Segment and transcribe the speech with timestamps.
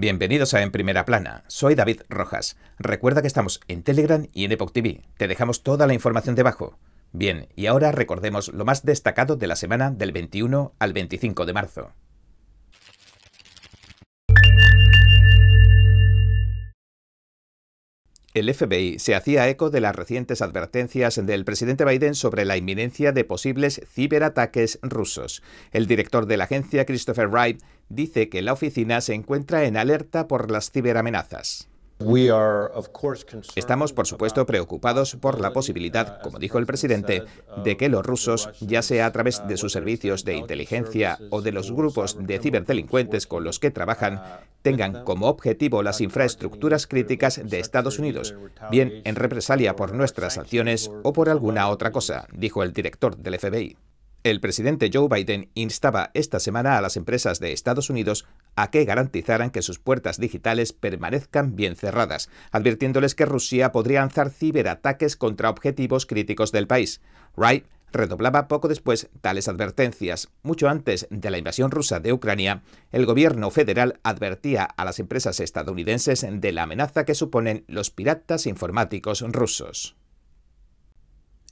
[0.00, 1.44] Bienvenidos a En Primera Plana.
[1.46, 2.56] Soy David Rojas.
[2.78, 5.02] Recuerda que estamos en Telegram y en Epoch TV.
[5.18, 6.78] Te dejamos toda la información debajo.
[7.12, 11.52] Bien, y ahora recordemos lo más destacado de la semana del 21 al 25 de
[11.52, 11.92] marzo.
[18.32, 23.10] El FBI se hacía eco de las recientes advertencias del presidente Biden sobre la inminencia
[23.10, 25.42] de posibles ciberataques rusos.
[25.72, 30.28] El director de la agencia, Christopher Wright, dice que la oficina se encuentra en alerta
[30.28, 31.69] por las ciberamenazas.
[33.56, 37.24] Estamos, por supuesto, preocupados por la posibilidad, como dijo el presidente,
[37.62, 41.52] de que los rusos, ya sea a través de sus servicios de inteligencia o de
[41.52, 44.22] los grupos de ciberdelincuentes con los que trabajan,
[44.62, 48.34] tengan como objetivo las infraestructuras críticas de Estados Unidos,
[48.70, 53.38] bien en represalia por nuestras acciones o por alguna otra cosa, dijo el director del
[53.38, 53.89] FBI.
[54.22, 58.84] El presidente Joe Biden instaba esta semana a las empresas de Estados Unidos a que
[58.84, 65.48] garantizaran que sus puertas digitales permanezcan bien cerradas, advirtiéndoles que Rusia podría lanzar ciberataques contra
[65.48, 67.00] objetivos críticos del país.
[67.34, 70.28] Wright redoblaba poco después tales advertencias.
[70.42, 75.40] Mucho antes de la invasión rusa de Ucrania, el gobierno federal advertía a las empresas
[75.40, 79.96] estadounidenses de la amenaza que suponen los piratas informáticos rusos.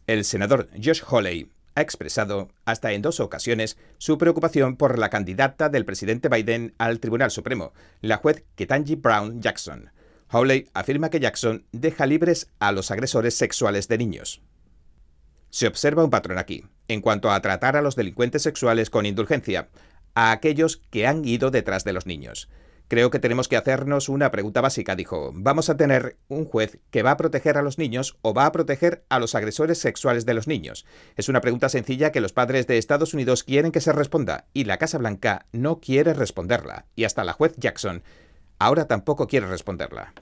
[0.07, 5.69] El senador Josh Hawley ha expresado hasta en dos ocasiones su preocupación por la candidata
[5.69, 9.91] del presidente Biden al Tribunal Supremo, la juez Ketanji Brown Jackson.
[10.29, 14.43] Hawley afirma que Jackson deja libres a los agresores sexuales de niños.
[15.51, 19.69] Se observa un patrón aquí, en cuanto a tratar a los delincuentes sexuales con indulgencia,
[20.15, 22.49] a aquellos que han ido detrás de los niños.
[22.89, 25.31] Creo que tenemos que hacernos una pregunta básica, dijo.
[25.35, 28.53] ¿Vamos a tener un juez que va a proteger a los niños o va a
[28.53, 30.87] proteger a los agresores sexuales de los niños?
[31.15, 34.65] Es una pregunta sencilla que los padres de Estados Unidos quieren que se responda y
[34.65, 36.87] la Casa Blanca no quiere responderla.
[36.97, 38.03] Y hasta la juez Jackson
[38.59, 40.15] ahora tampoco quiere responderla.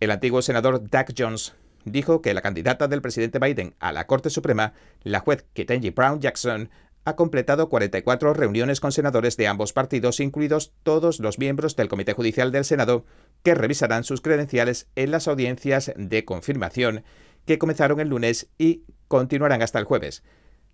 [0.00, 4.30] El antiguo senador Doug Jones dijo que la candidata del presidente Biden a la Corte
[4.30, 4.72] Suprema,
[5.04, 6.70] la juez Ketanji Brown Jackson,
[7.04, 12.12] ha completado 44 reuniones con senadores de ambos partidos, incluidos todos los miembros del Comité
[12.12, 13.04] Judicial del Senado,
[13.42, 17.04] que revisarán sus credenciales en las audiencias de confirmación
[17.46, 20.22] que comenzaron el lunes y continuarán hasta el jueves.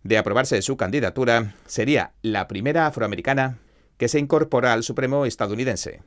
[0.03, 3.59] De aprobarse su candidatura, sería la primera afroamericana
[3.97, 6.03] que se incorpora al Supremo estadounidense.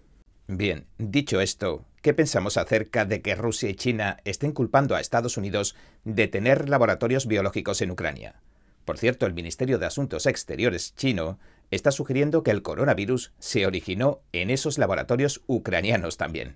[0.47, 5.37] Bien, dicho esto, ¿qué pensamos acerca de que Rusia y China estén culpando a Estados
[5.37, 8.41] Unidos de tener laboratorios biológicos en Ucrania?
[8.87, 11.39] Por cierto, el Ministerio de Asuntos Exteriores chino
[11.71, 16.55] está sugiriendo que el coronavirus se originó en esos laboratorios ucranianos también.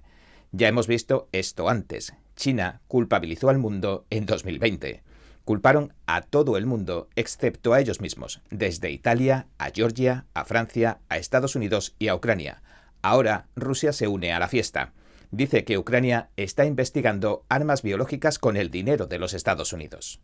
[0.53, 2.13] Ya hemos visto esto antes.
[2.37, 5.03] China culpabilizó al mundo en 2020.
[5.43, 10.99] Culparon a todo el mundo excepto a ellos mismos, desde Italia a Georgia, a Francia,
[11.09, 12.63] a Estados Unidos y a Ucrania.
[13.01, 14.93] Ahora Rusia se une a la fiesta.
[15.31, 20.21] Dice que Ucrania está investigando armas biológicas con el dinero de los Estados Unidos.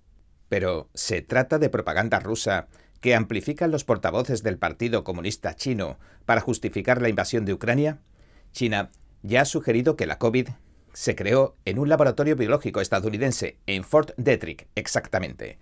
[0.49, 2.67] Pero, ¿se trata de propaganda rusa
[3.01, 7.99] que amplifican los portavoces del Partido Comunista Chino para justificar la invasión de Ucrania?
[8.51, 8.89] China
[9.23, 10.49] ya ha sugerido que la COVID
[10.93, 15.59] se creó en un laboratorio biológico estadounidense, en Fort Detrick, exactamente.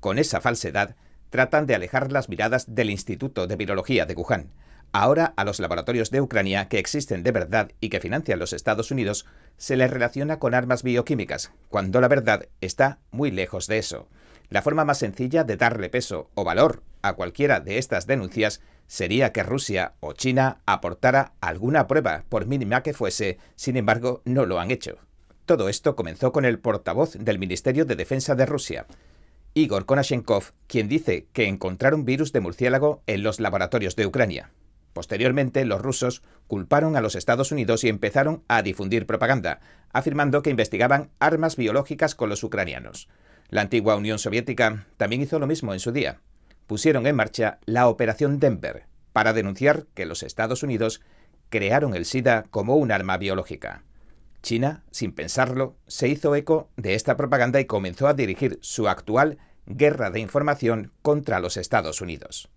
[0.00, 0.96] Con esa falsedad,
[1.30, 4.50] tratan de alejar las miradas del Instituto de Virología de Wuhan.
[4.92, 8.90] Ahora a los laboratorios de Ucrania que existen de verdad y que financian los Estados
[8.90, 9.26] Unidos
[9.58, 14.08] se les relaciona con armas bioquímicas, cuando la verdad está muy lejos de eso.
[14.50, 19.32] La forma más sencilla de darle peso o valor a cualquiera de estas denuncias sería
[19.32, 24.58] que Rusia o China aportara alguna prueba, por mínima que fuese, sin embargo no lo
[24.58, 24.98] han hecho.
[25.44, 28.86] Todo esto comenzó con el portavoz del Ministerio de Defensa de Rusia,
[29.54, 34.52] Igor Konashenkov, quien dice que encontraron virus de murciélago en los laboratorios de Ucrania.
[34.92, 39.60] Posteriormente, los rusos culparon a los Estados Unidos y empezaron a difundir propaganda,
[39.92, 43.08] afirmando que investigaban armas biológicas con los ucranianos.
[43.50, 46.20] La antigua Unión Soviética también hizo lo mismo en su día.
[46.66, 51.00] Pusieron en marcha la Operación Denver para denunciar que los Estados Unidos
[51.48, 53.84] crearon el SIDA como un arma biológica.
[54.42, 59.38] China, sin pensarlo, se hizo eco de esta propaganda y comenzó a dirigir su actual
[59.66, 62.50] guerra de información contra los Estados Unidos.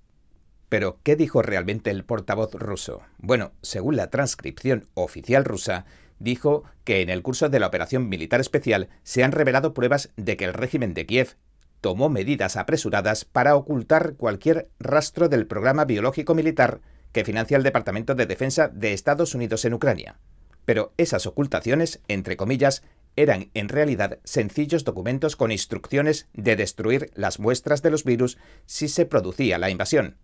[0.67, 3.01] Pero, ¿qué dijo realmente el portavoz ruso?
[3.17, 5.85] Bueno, según la transcripción oficial rusa,
[6.21, 10.37] dijo que en el curso de la operación militar especial se han revelado pruebas de
[10.37, 11.35] que el régimen de Kiev
[11.81, 16.81] tomó medidas apresuradas para ocultar cualquier rastro del programa biológico militar
[17.11, 20.19] que financia el Departamento de Defensa de Estados Unidos en Ucrania.
[20.63, 22.83] Pero esas ocultaciones, entre comillas,
[23.15, 28.87] eran en realidad sencillos documentos con instrucciones de destruir las muestras de los virus si
[28.87, 30.17] se producía la invasión.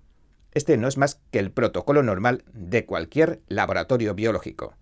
[0.54, 4.76] Este no es más que el protocolo normal de cualquier laboratorio biológico.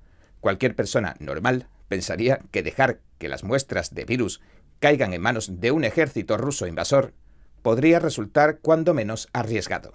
[0.46, 4.42] Cualquier persona normal pensaría que dejar que las muestras de virus
[4.78, 7.16] caigan en manos de un ejército ruso invasor
[7.64, 9.94] podría resultar cuando menos arriesgado.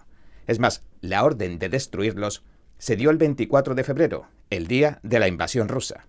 [0.48, 2.42] Es más, la orden de destruirlos
[2.78, 6.08] se dio el 24 de febrero, el día de la invasión rusa.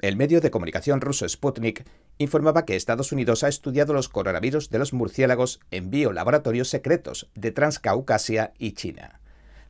[0.00, 4.78] El medio de comunicación ruso Sputnik informaba que Estados Unidos ha estudiado los coronavirus de
[4.78, 9.18] los murciélagos en biolaboratorios secretos de Transcaucasia y China.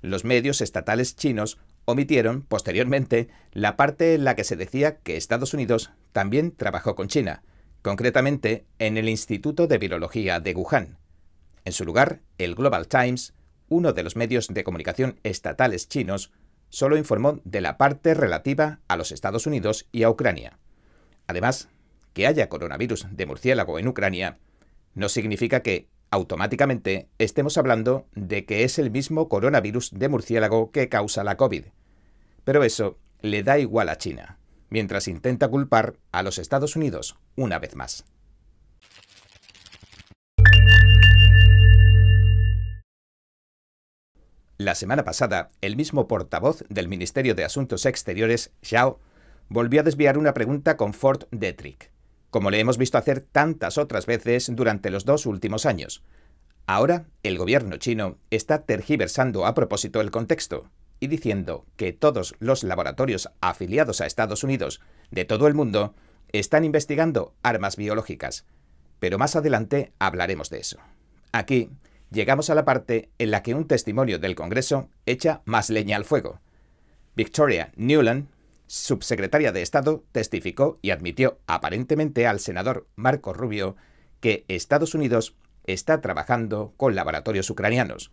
[0.03, 5.55] Los medios estatales chinos omitieron, posteriormente, la parte en la que se decía que Estados
[5.55, 7.43] Unidos también trabajó con China,
[7.81, 10.99] concretamente en el Instituto de Virología de Wuhan.
[11.65, 13.33] En su lugar, el Global Times,
[13.69, 16.33] uno de los medios de comunicación estatales chinos,
[16.69, 20.59] solo informó de la parte relativa a los Estados Unidos y a Ucrania.
[21.27, 21.69] Además,
[22.13, 24.39] que haya coronavirus de murciélago en Ucrania
[24.95, 30.89] no significa que automáticamente estemos hablando de que es el mismo coronavirus de murciélago que
[30.89, 31.67] causa la COVID.
[32.45, 34.39] Pero eso le da igual a China,
[34.71, 38.05] mientras intenta culpar a los Estados Unidos una vez más.
[44.59, 49.01] La semana pasada, el mismo portavoz del Ministerio de Asuntos Exteriores, Xiao,
[49.51, 51.91] volvió a desviar una pregunta con Fort Detrick
[52.37, 56.03] como le hemos visto hacer tantas otras veces durante los dos últimos años.
[56.67, 60.69] Ahora, el gobierno chino está tergiversando a propósito el contexto
[61.01, 65.95] y diciendo que todos los laboratorios afiliados a Estados Unidos de todo el mundo
[66.31, 68.45] están investigando armas biológicas.
[68.99, 70.77] Pero más adelante hablaremos de eso.
[71.33, 71.71] Aquí
[72.11, 76.05] llegamos a la parte en la que un testimonio del Congreso echa más leña al
[76.05, 76.41] fuego.
[77.15, 78.29] Victoria Newland,
[78.67, 83.77] subsecretaria de Estado, testificó y admitió aparentemente al senador Marco Rubio
[84.21, 88.11] que Estados Unidos está trabajando con laboratorios ucranianos.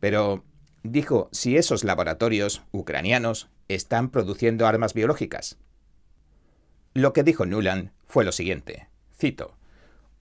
[0.00, 0.44] Pero
[0.82, 5.58] dijo si esos laboratorios ucranianos están produciendo armas biológicas.
[6.92, 8.88] Lo que dijo Nuland fue lo siguiente,
[9.18, 9.56] cito,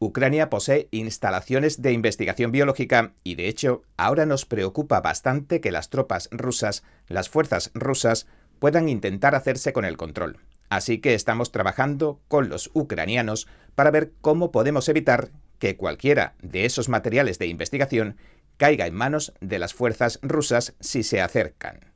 [0.04, 5.90] Ucrania posee instalaciones de investigación biológica y de hecho ahora nos preocupa bastante que las
[5.90, 8.28] tropas rusas, las fuerzas rusas,
[8.64, 10.38] puedan intentar hacerse con el control.
[10.70, 13.46] Así que estamos trabajando con los ucranianos
[13.76, 18.16] para ver cómo podemos evitar que cualquiera de esos materiales de investigación
[18.56, 21.92] caiga en manos de las fuerzas rusas si se acercan.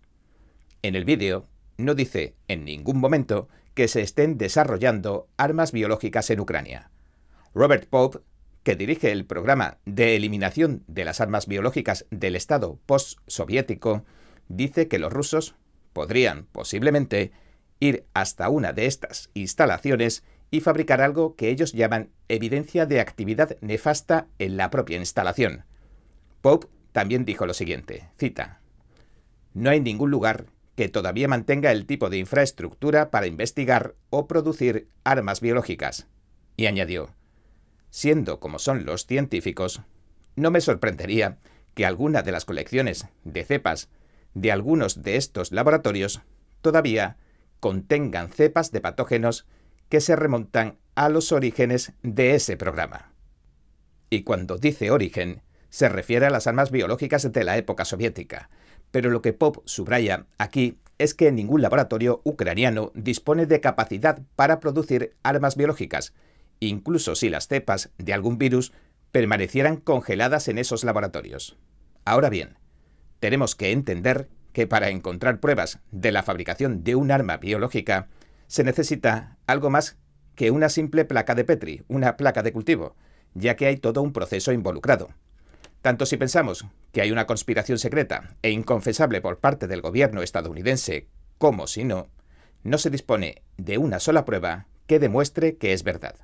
[0.82, 1.48] En el vídeo
[1.78, 6.92] no dice en ningún momento que se estén desarrollando armas biológicas en Ucrania.
[7.56, 8.20] Robert Pope,
[8.64, 14.04] que dirige el programa de eliminación de las armas biológicas del Estado post-soviético,
[14.50, 15.56] dice que los rusos
[15.98, 17.32] podrían, posiblemente,
[17.80, 23.58] ir hasta una de estas instalaciones y fabricar algo que ellos llaman evidencia de actividad
[23.62, 25.66] nefasta en la propia instalación.
[26.42, 28.62] Pope también dijo lo siguiente, cita,
[29.56, 30.46] No hay ningún lugar
[30.76, 36.06] que todavía mantenga el tipo de infraestructura para investigar o producir armas biológicas.
[36.58, 37.10] Y añadió,
[37.90, 39.82] siendo como son los científicos,
[40.36, 41.40] no me sorprendería
[41.74, 43.90] que alguna de las colecciones de cepas
[44.42, 46.22] de algunos de estos laboratorios
[46.62, 47.18] todavía
[47.60, 49.48] contengan cepas de patógenos
[49.90, 53.14] que se remontan a los orígenes de ese programa.
[54.10, 58.50] Y cuando dice origen, se refiere a las armas biológicas de la época soviética,
[58.92, 64.60] pero lo que Pop subraya aquí es que ningún laboratorio ucraniano dispone de capacidad para
[64.60, 66.14] producir armas biológicas,
[66.60, 68.72] incluso si las cepas de algún virus
[69.12, 71.58] permanecieran congeladas en esos laboratorios.
[72.06, 72.58] Ahora bien,
[73.20, 78.08] tenemos que entender que para encontrar pruebas de la fabricación de un arma biológica
[78.48, 79.98] se necesita algo más
[80.34, 82.96] que una simple placa de Petri, una placa de cultivo,
[83.36, 85.10] ya que hay todo un proceso involucrado.
[85.84, 91.06] Tanto si pensamos que hay una conspiración secreta e inconfesable por parte del gobierno estadounidense,
[91.38, 92.08] como si no,
[92.64, 96.16] no se dispone de una sola prueba que demuestre que es verdad.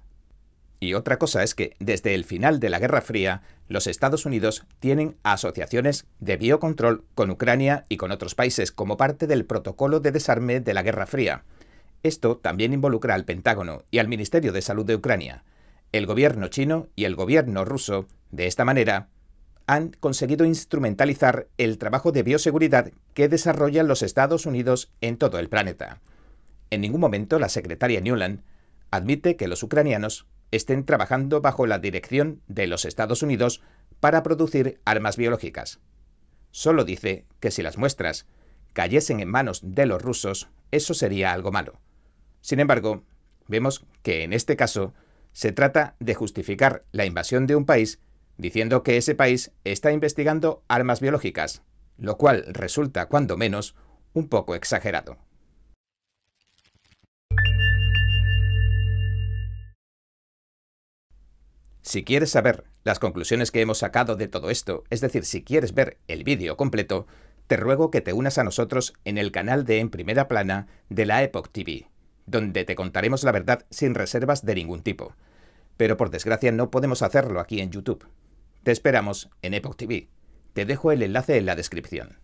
[0.83, 4.65] Y otra cosa es que, desde el final de la Guerra Fría, los Estados Unidos
[4.81, 10.11] tienen asociaciones de biocontrol con Ucrania y con otros países como parte del protocolo de
[10.11, 11.45] desarme de la Guerra Fría.
[12.03, 15.45] Esto también involucra al Pentágono y al Ministerio de Salud de Ucrania.
[15.93, 19.07] El gobierno chino y el gobierno ruso, de esta manera,
[19.67, 25.47] han conseguido instrumentalizar el trabajo de bioseguridad que desarrollan los Estados Unidos en todo el
[25.47, 26.01] planeta.
[26.71, 28.41] En ningún momento la secretaria Newland
[28.91, 33.61] admite que los ucranianos estén trabajando bajo la dirección de los Estados Unidos
[33.99, 35.79] para producir armas biológicas.
[36.51, 38.27] Solo dice que si las muestras
[38.73, 41.79] cayesen en manos de los rusos, eso sería algo malo.
[42.41, 43.03] Sin embargo,
[43.47, 44.93] vemos que en este caso
[45.31, 47.99] se trata de justificar la invasión de un país
[48.37, 51.63] diciendo que ese país está investigando armas biológicas,
[51.97, 53.75] lo cual resulta, cuando menos,
[54.13, 55.17] un poco exagerado.
[61.83, 65.73] Si quieres saber las conclusiones que hemos sacado de todo esto, es decir, si quieres
[65.73, 67.07] ver el vídeo completo,
[67.47, 71.05] te ruego que te unas a nosotros en el canal de En Primera Plana de
[71.05, 71.89] la Epoch TV,
[72.25, 75.13] donde te contaremos la verdad sin reservas de ningún tipo.
[75.75, 78.07] Pero por desgracia no podemos hacerlo aquí en YouTube.
[78.63, 80.07] Te esperamos en Epoch TV.
[80.53, 82.17] Te dejo el enlace en la descripción.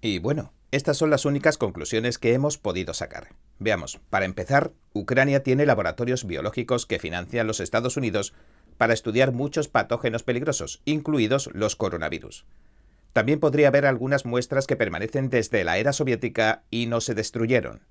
[0.00, 3.28] Y bueno, estas son las únicas conclusiones que hemos podido sacar.
[3.60, 8.34] Veamos, para empezar, Ucrania tiene laboratorios biológicos que financian los Estados Unidos
[8.76, 12.44] para estudiar muchos patógenos peligrosos, incluidos los coronavirus.
[13.12, 17.82] También podría haber algunas muestras que permanecen desde la era soviética y no se destruyeron.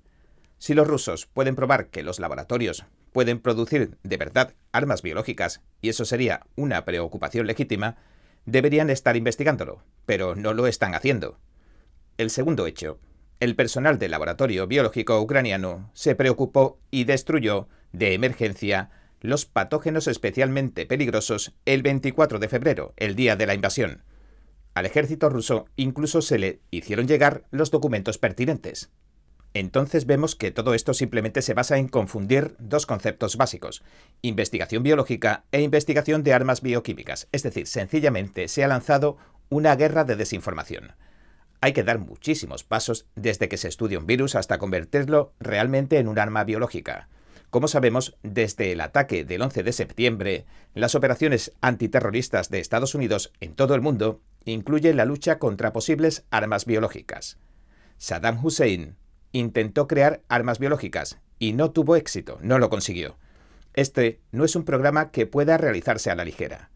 [0.58, 5.88] Si los rusos pueden probar que los laboratorios pueden producir de verdad armas biológicas, y
[5.88, 7.96] eso sería una preocupación legítima,
[8.44, 11.38] deberían estar investigándolo, pero no lo están haciendo.
[12.16, 13.00] El segundo hecho.
[13.40, 18.90] El personal del laboratorio biológico ucraniano se preocupó y destruyó, de emergencia,
[19.20, 24.04] los patógenos especialmente peligrosos el 24 de febrero, el día de la invasión.
[24.74, 28.92] Al ejército ruso incluso se le hicieron llegar los documentos pertinentes.
[29.52, 33.82] Entonces vemos que todo esto simplemente se basa en confundir dos conceptos básicos,
[34.22, 39.16] investigación biológica e investigación de armas bioquímicas, es decir, sencillamente se ha lanzado
[39.48, 40.92] una guerra de desinformación.
[41.64, 46.08] Hay que dar muchísimos pasos desde que se estudia un virus hasta convertirlo realmente en
[46.08, 47.08] un arma biológica.
[47.48, 50.44] Como sabemos, desde el ataque del 11 de septiembre,
[50.74, 56.26] las operaciones antiterroristas de Estados Unidos en todo el mundo incluyen la lucha contra posibles
[56.30, 57.38] armas biológicas.
[57.96, 58.96] Saddam Hussein
[59.32, 63.16] intentó crear armas biológicas y no tuvo éxito, no lo consiguió.
[63.72, 66.68] Este no es un programa que pueda realizarse a la ligera.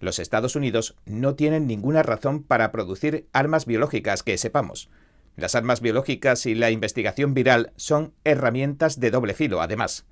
[0.00, 4.88] Los Estados Unidos no tienen ninguna razón para producir armas biológicas que sepamos.
[5.36, 10.06] Las armas biológicas y la investigación viral son herramientas de doble filo, además.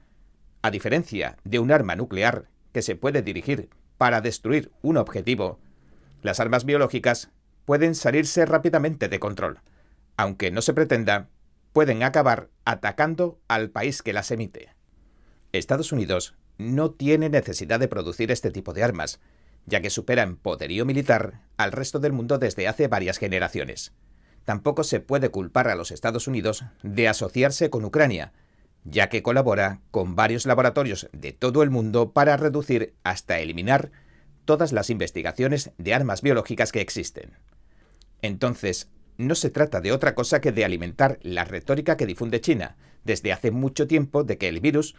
[0.60, 5.58] A diferencia de un arma nuclear que se puede dirigir para destruir un objetivo,
[6.22, 7.30] las armas biológicas
[7.64, 9.60] pueden salirse rápidamente de control.
[10.16, 11.28] Aunque no se pretenda,
[11.72, 14.68] pueden acabar atacando al país que las emite.
[15.52, 19.20] Estados Unidos no tiene necesidad de producir este tipo de armas,
[19.68, 23.92] ya que supera en poderío militar al resto del mundo desde hace varias generaciones.
[24.44, 28.32] Tampoco se puede culpar a los Estados Unidos de asociarse con Ucrania,
[28.84, 33.90] ya que colabora con varios laboratorios de todo el mundo para reducir hasta eliminar
[34.46, 37.36] todas las investigaciones de armas biológicas que existen.
[38.22, 42.76] Entonces, no se trata de otra cosa que de alimentar la retórica que difunde China
[43.04, 44.94] desde hace mucho tiempo de que el virus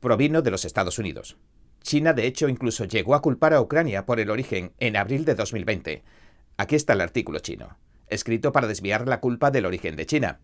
[0.00, 1.38] provino de los Estados Unidos.
[1.82, 5.34] China, de hecho, incluso llegó a culpar a Ucrania por el origen en abril de
[5.34, 6.02] 2020.
[6.56, 7.76] Aquí está el artículo chino,
[8.08, 10.40] escrito para desviar la culpa del origen de China.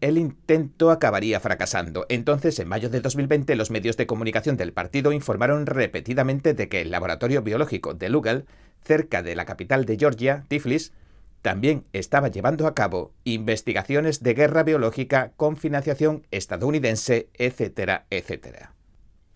[0.00, 2.04] El intento acabaría fracasando.
[2.08, 6.82] Entonces, en mayo de 2020, los medios de comunicación del partido informaron repetidamente de que
[6.82, 8.44] el laboratorio biológico de Lugal,
[8.84, 10.92] cerca de la capital de Georgia, Tiflis,
[11.40, 18.74] también estaba llevando a cabo investigaciones de guerra biológica con financiación estadounidense, etcétera, etcétera.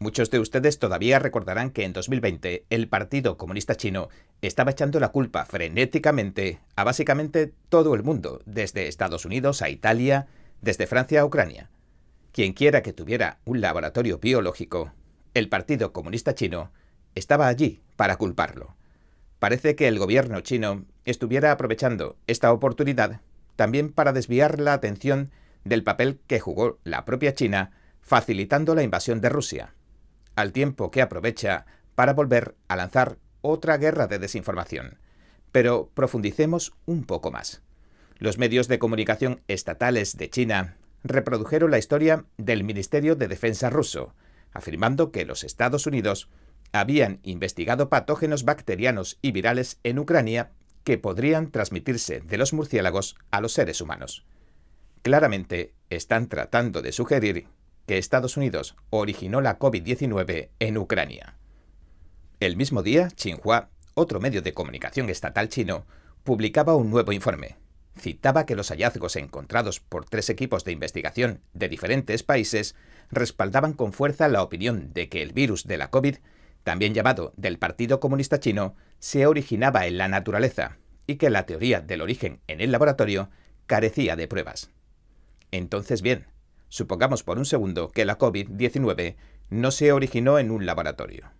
[0.01, 4.11] Muchos de ustedes todavía recordarán que en 2020 el Partido Comunista Chino
[4.43, 10.29] estaba echando la culpa frenéticamente a básicamente todo el mundo, desde Estados Unidos a Italia,
[10.61, 11.69] desde Francia a Ucrania.
[12.31, 14.93] Quien quiera que tuviera un laboratorio biológico,
[15.35, 16.71] el Partido Comunista Chino
[17.17, 18.77] estaba allí para culparlo.
[19.41, 23.21] Parece que el gobierno chino estuviera aprovechando esta oportunidad
[23.57, 25.33] también para desviar la atención
[25.65, 29.75] del papel que jugó la propia China facilitando la invasión de Rusia
[30.39, 31.67] al tiempo que aprovecha
[31.97, 34.99] para volver a lanzar otra guerra de desinformación.
[35.51, 37.63] Pero profundicemos un poco más.
[38.19, 44.15] Los medios de comunicación estatales de China reprodujeron la historia del Ministerio de Defensa ruso,
[44.53, 46.29] afirmando que los Estados Unidos
[46.71, 50.53] habían investigado patógenos bacterianos y virales en Ucrania
[50.85, 54.25] que podrían transmitirse de los murciélagos a los seres humanos.
[55.03, 57.49] Claramente están tratando de sugerir
[57.89, 61.39] que Estados Unidos originó la COVID-19 en Ucrania.
[62.39, 65.87] El mismo día, Xinhua, otro medio de comunicación estatal chino,
[66.23, 67.57] publicaba un nuevo informe.
[67.99, 72.77] Citaba que los hallazgos encontrados por tres equipos de investigación de diferentes países
[73.11, 76.17] respaldaban con fuerza la opinión de que el virus de la COVID,
[76.65, 80.77] también llamado del Partido Comunista Chino, se originaba en la naturaleza
[81.07, 83.31] y que la teoría del origen en el laboratorio
[83.67, 84.71] carecía de pruebas.
[85.51, 86.27] Entonces bien,
[86.69, 89.17] Supongamos por un segundo que la COVID-19
[89.51, 91.31] no se originó en un laboratorio.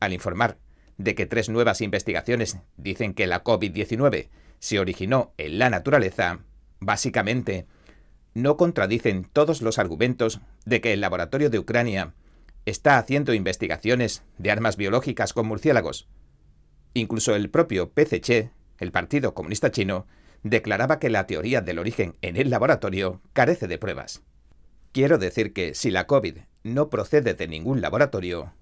[0.00, 0.58] Al informar
[0.98, 6.40] de que tres nuevas investigaciones dicen que la COVID-19 se originó en la naturaleza,
[6.80, 7.66] básicamente
[8.34, 12.14] no contradicen todos los argumentos de que el laboratorio de Ucrania
[12.66, 16.08] está haciendo investigaciones de armas biológicas con murciélagos.
[16.94, 20.06] Incluso el propio PCC, el Partido Comunista Chino,
[20.42, 24.22] declaraba que la teoría del origen en el laboratorio carece de pruebas.
[24.94, 28.52] Quiero decir que si la COVID no procede de ningún laboratorio,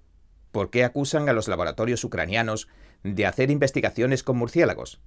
[0.51, 2.69] ¿por qué acusan a los laboratorios ucranianos
[3.05, 5.03] de hacer investigaciones con murciélagos?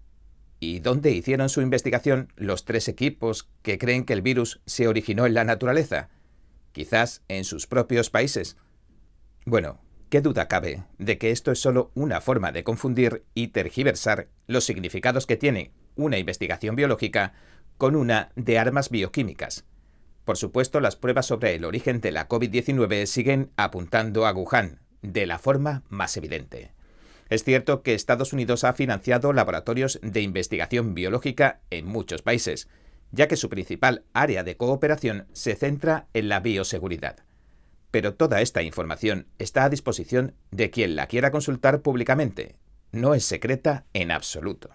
[0.60, 5.26] ¿Y dónde hicieron su investigación los tres equipos que creen que el virus se originó
[5.26, 6.10] en la naturaleza?
[6.74, 8.58] Quizás en sus propios países.
[9.48, 14.28] Bueno, ¿qué duda cabe de que esto es solo una forma de confundir y tergiversar
[14.46, 17.34] los significados que tiene una investigación biológica
[17.80, 19.66] con una de armas bioquímicas?
[20.26, 25.28] Por supuesto, las pruebas sobre el origen de la COVID-19 siguen apuntando a Wuhan, de
[25.28, 26.74] la forma más evidente.
[27.30, 32.68] Es cierto que Estados Unidos ha financiado laboratorios de investigación biológica en muchos países,
[33.12, 37.18] ya que su principal área de cooperación se centra en la bioseguridad.
[37.92, 42.58] Pero toda esta información está a disposición de quien la quiera consultar públicamente.
[42.92, 44.70] No es secreta en absoluto.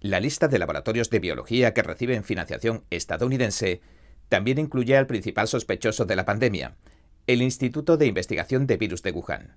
[0.00, 3.82] La lista de laboratorios de biología que reciben financiación estadounidense
[4.30, 6.76] también incluye al principal sospechoso de la pandemia,
[7.26, 9.56] el Instituto de Investigación de Virus de Wuhan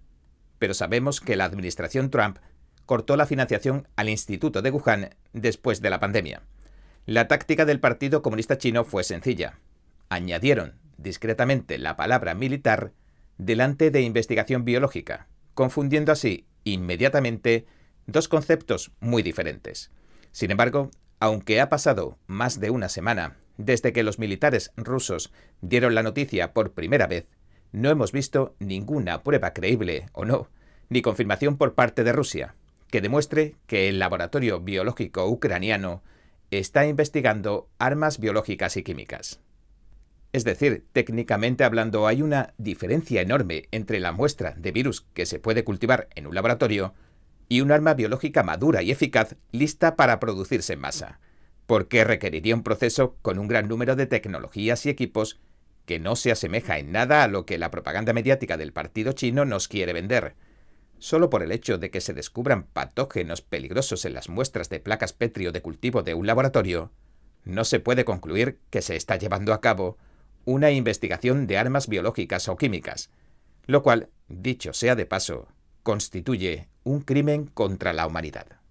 [0.64, 2.38] pero sabemos que la administración Trump
[2.86, 6.44] cortó la financiación al Instituto de Wuhan después de la pandemia.
[7.06, 9.60] La táctica del Partido Comunista Chino fue sencilla.
[10.08, 12.94] Añadieron discretamente la palabra militar
[13.38, 17.66] delante de investigación biológica, confundiendo así inmediatamente
[18.08, 19.92] dos conceptos muy diferentes.
[20.32, 25.32] Sin embargo, aunque ha pasado más de una semana desde que los militares rusos
[25.62, 27.28] dieron la noticia por primera vez,
[27.72, 30.50] no hemos visto ninguna prueba creíble o no,
[30.90, 32.56] ni confirmación por parte de Rusia,
[32.90, 36.04] que demuestre que el laboratorio biológico ucraniano
[36.52, 39.40] está investigando armas biológicas y químicas.
[40.34, 45.40] Es decir, técnicamente hablando, hay una diferencia enorme entre la muestra de virus que se
[45.40, 46.94] puede cultivar en un laboratorio
[47.50, 51.20] y un arma biológica madura y eficaz lista para producirse en masa,
[51.66, 55.40] porque requeriría un proceso con un gran número de tecnologías y equipos
[55.86, 59.46] que no se asemeja en nada a lo que la propaganda mediática del partido chino
[59.46, 60.36] nos quiere vender.
[61.00, 65.12] Solo por el hecho de que se descubran patógenos peligrosos en las muestras de placas
[65.12, 66.92] Petri de cultivo de un laboratorio,
[67.44, 69.98] no se puede concluir que se está llevando a cabo
[70.46, 73.10] una investigación de armas biológicas o químicas,
[73.66, 75.48] lo cual, dicho sea de paso,
[75.84, 78.63] constituye un crimen contra la humanidad.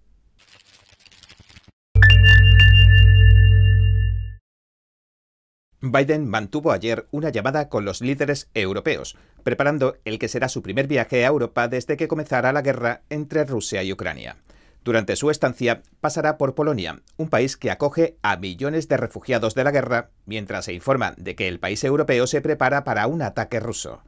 [5.85, 10.87] Biden mantuvo ayer una llamada con los líderes europeos, preparando el que será su primer
[10.87, 14.37] viaje a Europa desde que comenzara la guerra entre Rusia y Ucrania.
[14.85, 19.65] Durante su estancia pasará por Polonia, un país que acoge a millones de refugiados de
[19.65, 23.59] la guerra, mientras se informa de que el país europeo se prepara para un ataque
[23.59, 24.03] ruso.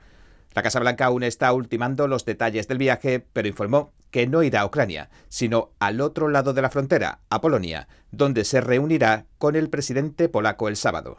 [0.53, 4.61] La Casa Blanca aún está ultimando los detalles del viaje, pero informó que no irá
[4.61, 9.57] a Ucrania, sino al otro lado de la frontera, a Polonia, donde se reunirá con
[9.57, 11.17] el presidente polaco el sábado.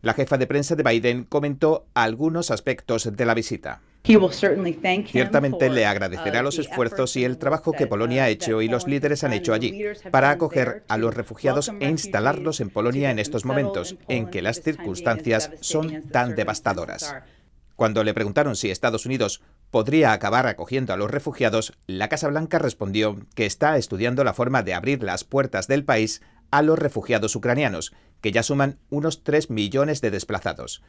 [0.00, 3.80] La jefa de prensa de Biden comentó algunos aspectos de la visita.
[4.04, 8.68] Ciertamente le agradecerá uh, los esfuerzos y el trabajo que Polonia ha uh, hecho y
[8.68, 13.18] los líderes han hecho allí para acoger a los refugiados e instalarlos en Polonia en
[13.18, 17.14] estos momentos en que las circunstancias son tan devastadoras.
[17.74, 22.58] Cuando le preguntaron si Estados Unidos podría acabar acogiendo a los refugiados, la Casa Blanca
[22.58, 27.34] respondió que está estudiando la forma de abrir las puertas del país a los refugiados
[27.36, 30.82] ucranianos, que ya suman unos 3 millones de desplazados.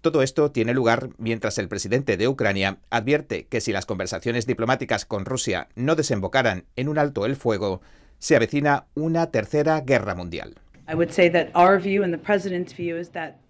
[0.00, 5.06] Todo esto tiene lugar mientras el presidente de Ucrania advierte que si las conversaciones diplomáticas
[5.06, 7.80] con Rusia no desembocaran en un alto el fuego,
[8.18, 10.56] se avecina una tercera guerra mundial.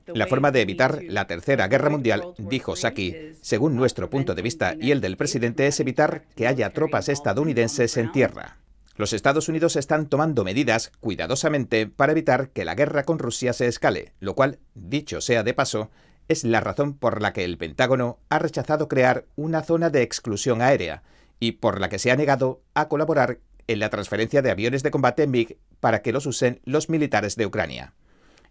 [0.06, 4.76] La forma de evitar la tercera guerra mundial, dijo Saki, según nuestro punto de vista
[4.78, 8.58] y el del presidente, es evitar que haya tropas estadounidenses en tierra.
[8.96, 13.66] Los Estados Unidos están tomando medidas cuidadosamente para evitar que la guerra con Rusia se
[13.66, 15.90] escale, lo cual, dicho sea de paso,
[16.28, 20.62] es la razón por la que el Pentágono ha rechazado crear una zona de exclusión
[20.62, 21.02] aérea
[21.40, 24.92] y por la que se ha negado a colaborar en la transferencia de aviones de
[24.92, 27.94] combate MiG para que los usen los militares de Ucrania.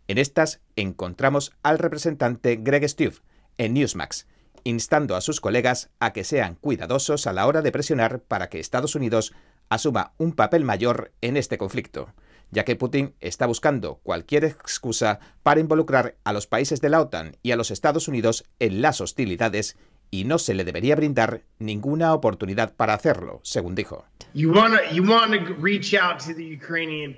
[0.09, 3.21] En estas encontramos al representante Greg Stuff
[3.57, 4.27] en Newsmax,
[4.65, 8.59] instando a sus colegas a que sean cuidadosos a la hora de presionar para que
[8.59, 9.33] Estados Unidos
[9.73, 12.13] asuma un papel mayor en este conflicto,
[12.51, 17.37] ya que Putin está buscando cualquier excusa para involucrar a los países de la OTAN
[17.41, 19.75] y a los Estados Unidos en las hostilidades
[20.13, 24.05] y no se le debería brindar ninguna oportunidad para hacerlo, según dijo.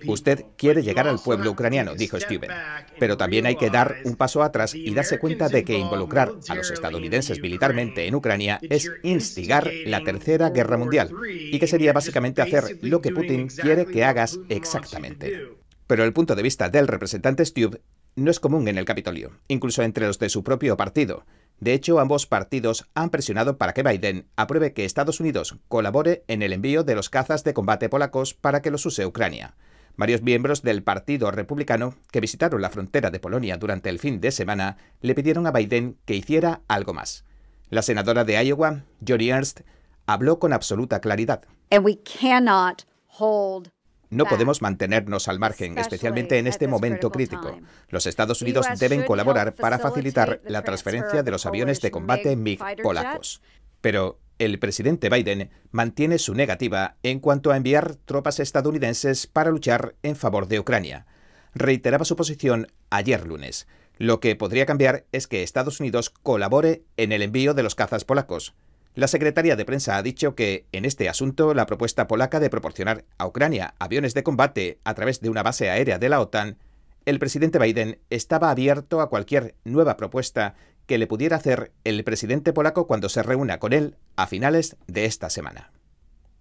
[0.08, 2.50] Usted quiere llegar al pueblo ucraniano, dijo Steven,
[2.98, 6.56] pero también hay que dar un paso atrás y darse cuenta de que involucrar a
[6.56, 12.42] los estadounidenses militarmente en Ucrania es instigar la Tercera Guerra Mundial y que sería básicamente
[12.42, 15.50] hacer lo que Putin quiere que hagas exactamente.
[15.86, 17.82] Pero el punto de vista del representante Stube
[18.16, 21.26] no es común en el Capitolio, incluso entre los de su propio partido.
[21.60, 26.42] De hecho, ambos partidos han presionado para que Biden apruebe que Estados Unidos colabore en
[26.42, 29.56] el envío de los cazas de combate polacos para que los use Ucrania.
[29.98, 34.32] Varios miembros del Partido Republicano que visitaron la frontera de Polonia durante el fin de
[34.32, 37.24] semana le pidieron a Biden que hiciera algo más.
[37.70, 39.62] La senadora de Iowa, Joni Ernst,
[40.06, 41.44] habló con absoluta claridad.
[44.16, 47.60] No podemos mantenernos al margen, especialmente en este momento crítico.
[47.90, 52.62] Los Estados Unidos deben colaborar para facilitar la transferencia de los aviones de combate MiG
[52.82, 53.42] polacos.
[53.82, 59.96] Pero el presidente Biden mantiene su negativa en cuanto a enviar tropas estadounidenses para luchar
[60.02, 61.06] en favor de Ucrania.
[61.54, 63.68] Reiteraba su posición ayer lunes.
[63.98, 68.06] Lo que podría cambiar es que Estados Unidos colabore en el envío de los cazas
[68.06, 68.54] polacos.
[68.96, 73.04] La Secretaría de Prensa ha dicho que, en este asunto, la propuesta polaca de proporcionar
[73.18, 76.58] a Ucrania aviones de combate a través de una base aérea de la OTAN,
[77.06, 80.56] el presidente Biden estaba abierto a cualquier nueva propuesta
[80.86, 85.04] que le pudiera hacer el presidente polaco cuando se reúna con él a finales de
[85.04, 85.72] esta semana.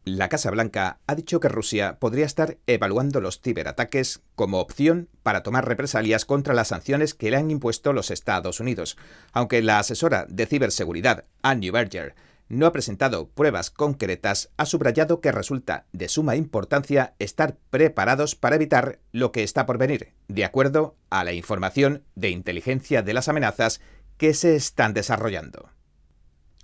[0.04, 5.42] La Casa Blanca ha dicho que Rusia podría estar evaluando los ciberataques como opción para
[5.42, 8.96] tomar represalias contra las sanciones que le han impuesto los Estados Unidos,
[9.32, 12.14] aunque la asesora de ciberseguridad, Anne Berger,
[12.48, 18.56] no ha presentado pruebas concretas, ha subrayado que resulta de suma importancia estar preparados para
[18.56, 23.28] evitar lo que está por venir, de acuerdo a la información de inteligencia de las
[23.28, 23.80] amenazas
[24.16, 25.70] que se están desarrollando.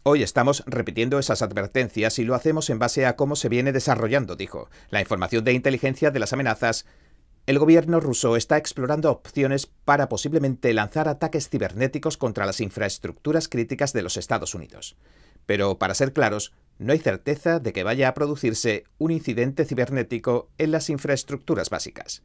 [0.02, 4.34] Hoy estamos repitiendo esas advertencias y lo hacemos en base a cómo se viene desarrollando,
[4.34, 4.70] dijo.
[4.88, 6.86] La información de inteligencia de las amenazas
[7.46, 13.92] el gobierno ruso está explorando opciones para posiblemente lanzar ataques cibernéticos contra las infraestructuras críticas
[13.92, 14.96] de los Estados Unidos.
[15.46, 20.50] Pero, para ser claros, no hay certeza de que vaya a producirse un incidente cibernético
[20.56, 22.22] en las infraestructuras básicas.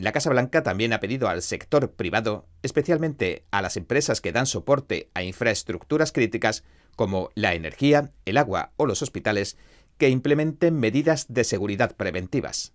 [0.00, 4.46] La Casa Blanca también ha pedido al sector privado, especialmente a las empresas que dan
[4.46, 6.64] soporte a infraestructuras críticas
[6.96, 9.58] como la energía, el agua o los hospitales,
[9.98, 12.72] que implementen medidas de seguridad preventivas.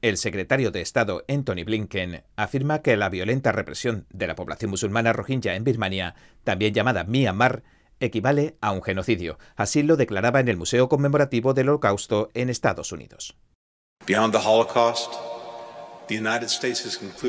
[0.00, 5.12] El secretario de Estado Anthony Blinken afirma que la violenta represión de la población musulmana
[5.12, 7.64] rohingya en Birmania, también llamada Myanmar,
[8.04, 9.38] equivale a un genocidio.
[9.56, 13.36] Así lo declaraba en el Museo Conmemorativo del Holocausto en Estados Unidos.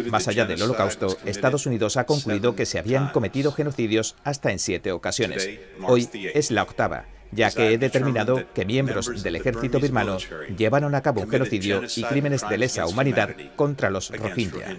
[0.10, 4.60] Más allá del holocausto, Estados Unidos ha concluido que se habían cometido genocidios hasta en
[4.60, 5.50] siete ocasiones.
[5.84, 10.18] Hoy es la octava, ya que he determinado que miembros del ejército birmano
[10.58, 14.78] llevaron a cabo un genocidio y crímenes de lesa humanidad contra los Rohingya.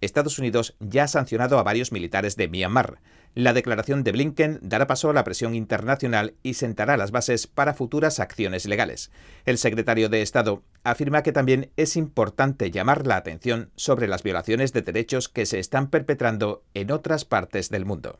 [0.00, 3.00] Estados Unidos ya ha sancionado a varios militares de Myanmar.
[3.34, 7.74] La declaración de Blinken dará paso a la presión internacional y sentará las bases para
[7.74, 9.10] futuras acciones legales.
[9.44, 14.72] El secretario de Estado afirma que también es importante llamar la atención sobre las violaciones
[14.72, 18.18] de derechos que se están perpetrando en otras partes del mundo.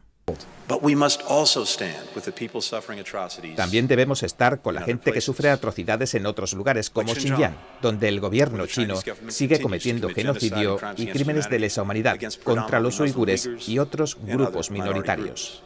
[3.57, 8.09] También debemos estar con la gente que sufre atrocidades en otros lugares, como Xinjiang, donde
[8.09, 8.97] el gobierno chino
[9.29, 15.63] sigue cometiendo genocidio y crímenes de lesa humanidad contra los uigures y otros grupos minoritarios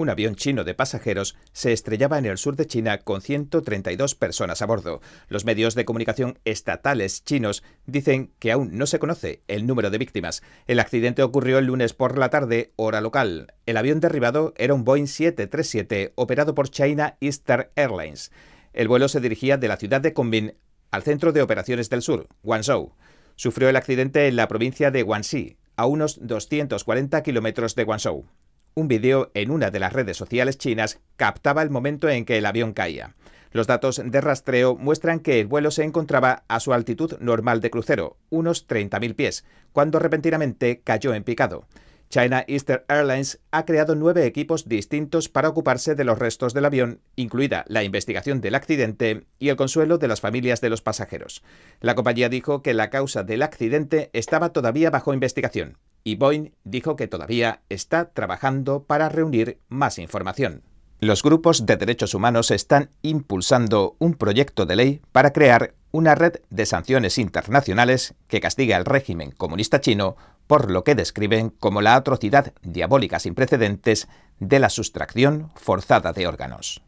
[0.00, 4.62] un avión chino de pasajeros se estrellaba en el sur de China con 132 personas
[4.62, 5.00] a bordo.
[5.28, 9.98] Los medios de comunicación estatales chinos dicen que aún no se conoce el número de
[9.98, 10.42] víctimas.
[10.66, 13.54] El accidente ocurrió el lunes por la tarde, hora local.
[13.66, 18.32] El avión derribado era un Boeing 737 operado por China Eastern Airlines.
[18.72, 20.54] El vuelo se dirigía de la ciudad de Kunming
[20.90, 22.94] al centro de operaciones del sur, Guangzhou.
[23.36, 28.26] Sufrió el accidente en la provincia de Guangxi, a unos 240 kilómetros de Guangzhou.
[28.74, 32.46] Un vídeo en una de las redes sociales chinas captaba el momento en que el
[32.46, 33.14] avión caía.
[33.52, 37.70] Los datos de rastreo muestran que el vuelo se encontraba a su altitud normal de
[37.70, 41.66] crucero, unos 30.000 pies, cuando repentinamente cayó en picado.
[42.10, 47.00] China Eastern Airlines ha creado nueve equipos distintos para ocuparse de los restos del avión,
[47.14, 51.42] incluida la investigación del accidente y el consuelo de las familias de los pasajeros.
[51.80, 56.96] La compañía dijo que la causa del accidente estaba todavía bajo investigación y Boeing dijo
[56.96, 60.62] que todavía está trabajando para reunir más información.
[61.00, 66.40] Los grupos de derechos humanos están impulsando un proyecto de ley para crear una red
[66.50, 71.94] de sanciones internacionales que castigue al régimen comunista chino por lo que describen como la
[71.94, 74.08] atrocidad diabólica sin precedentes
[74.40, 76.82] de la sustracción forzada de órganos.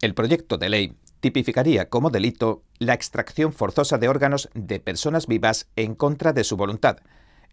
[0.00, 5.68] El proyecto de ley tipificaría como delito la extracción forzosa de órganos de personas vivas
[5.76, 6.98] en contra de su voluntad,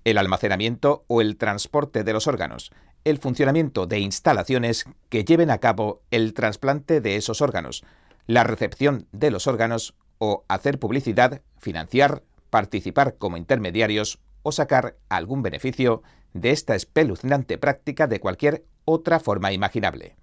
[0.03, 2.71] el almacenamiento o el transporte de los órganos,
[3.03, 7.83] el funcionamiento de instalaciones que lleven a cabo el trasplante de esos órganos,
[8.25, 15.41] la recepción de los órganos o hacer publicidad, financiar, participar como intermediarios o sacar algún
[15.41, 20.15] beneficio de esta espeluznante práctica de cualquier otra forma imaginable.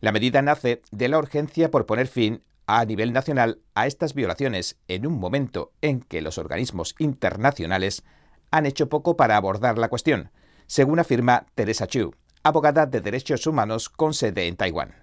[0.00, 4.78] La medida nace de la urgencia por poner fin a nivel nacional a estas violaciones
[4.88, 8.04] en un momento en que los organismos internacionales
[8.50, 10.30] han hecho poco para abordar la cuestión,
[10.66, 14.94] según afirma Teresa Chu, abogada de derechos humanos con sede en Taiwán.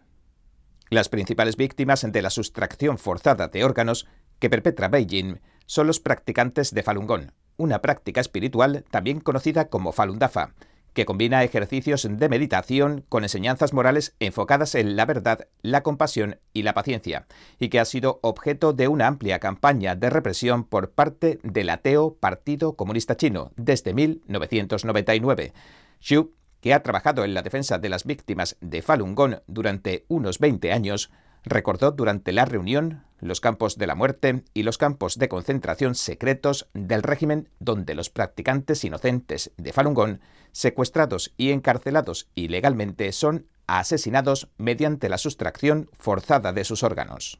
[0.90, 4.08] Las principales víctimas de la sustracción forzada de órganos
[4.40, 9.92] que perpetra Beijing son los practicantes de Falun Gong, una práctica espiritual también conocida como
[9.92, 10.54] Falun Dafa,
[10.98, 16.64] que combina ejercicios de meditación con enseñanzas morales enfocadas en la verdad, la compasión y
[16.64, 17.28] la paciencia,
[17.60, 22.16] y que ha sido objeto de una amplia campaña de represión por parte del ateo
[22.16, 25.54] Partido Comunista Chino desde 1999.
[26.00, 26.32] Xu,
[26.62, 30.74] que ha trabajado en la defensa de las víctimas de Falun Gong durante unos 20
[30.74, 31.12] años,
[31.44, 36.68] recordó durante la reunión los campos de la muerte y los campos de concentración secretos
[36.74, 40.20] del régimen donde los practicantes inocentes de Falun Gong,
[40.52, 47.40] secuestrados y encarcelados ilegalmente, son asesinados mediante la sustracción forzada de sus órganos.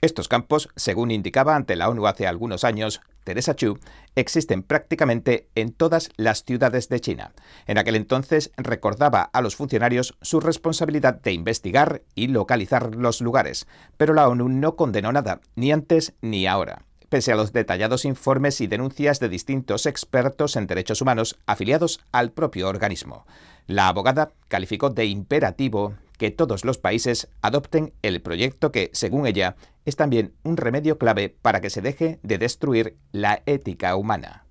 [0.00, 3.78] Estos campos, según indicaba ante la ONU hace algunos años, Teresa Chu,
[4.14, 7.32] existen prácticamente en todas las ciudades de China.
[7.66, 13.66] En aquel entonces recordaba a los funcionarios su responsabilidad de investigar y localizar los lugares,
[13.96, 18.60] pero la ONU no condenó nada, ni antes ni ahora pese a los detallados informes
[18.60, 23.26] y denuncias de distintos expertos en derechos humanos afiliados al propio organismo.
[23.66, 29.56] La abogada calificó de imperativo que todos los países adopten el proyecto que, según ella,
[29.88, 34.44] es también un remedio clave para que se deje de destruir la ética humana.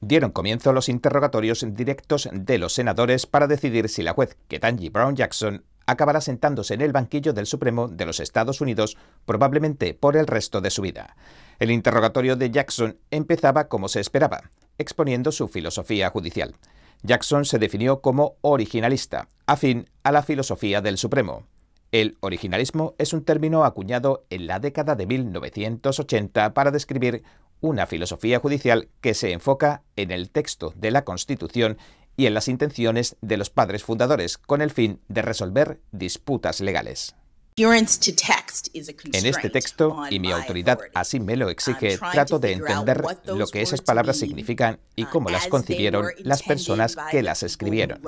[0.00, 5.16] Dieron comienzo los interrogatorios directos de los senadores para decidir si la juez Ketanji Brown
[5.16, 10.28] Jackson acabará sentándose en el banquillo del Supremo de los Estados Unidos probablemente por el
[10.28, 11.16] resto de su vida.
[11.58, 16.54] El interrogatorio de Jackson empezaba como se esperaba, exponiendo su filosofía judicial.
[17.02, 21.46] Jackson se definió como originalista, afín a la filosofía del Supremo.
[21.92, 27.24] El originalismo es un término acuñado en la década de 1980 para describir
[27.60, 31.78] una filosofía judicial que se enfoca en el texto de la Constitución
[32.16, 37.16] y en las intenciones de los padres fundadores, con el fin de resolver disputas legales.
[37.56, 43.62] En este texto, y mi autoridad así me lo exige, trato de entender lo que
[43.62, 48.00] esas palabras significan y cómo las concibieron las personas que las escribieron.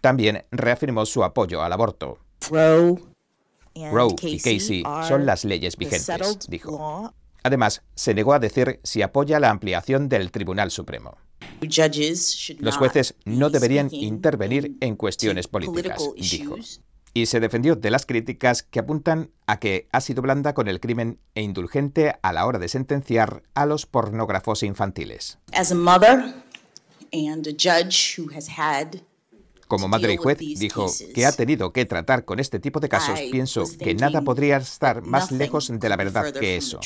[0.00, 2.18] También reafirmó su apoyo al aborto.
[2.50, 7.14] Roe y Casey son las leyes vigentes, dijo.
[7.42, 11.16] Además, se negó a decir si apoya la ampliación del Tribunal Supremo.
[12.58, 16.56] Los jueces no deberían intervenir en cuestiones políticas, dijo
[17.14, 20.80] y se defendió de las críticas que apuntan a que ha sido blanda con el
[20.80, 25.38] crimen e indulgente a la hora de sentenciar a los pornógrafos infantiles.
[29.72, 33.18] Como madre y juez, dijo que ha tenido que tratar con este tipo de casos,
[33.30, 36.78] pienso que nada podría estar más lejos de la verdad que eso.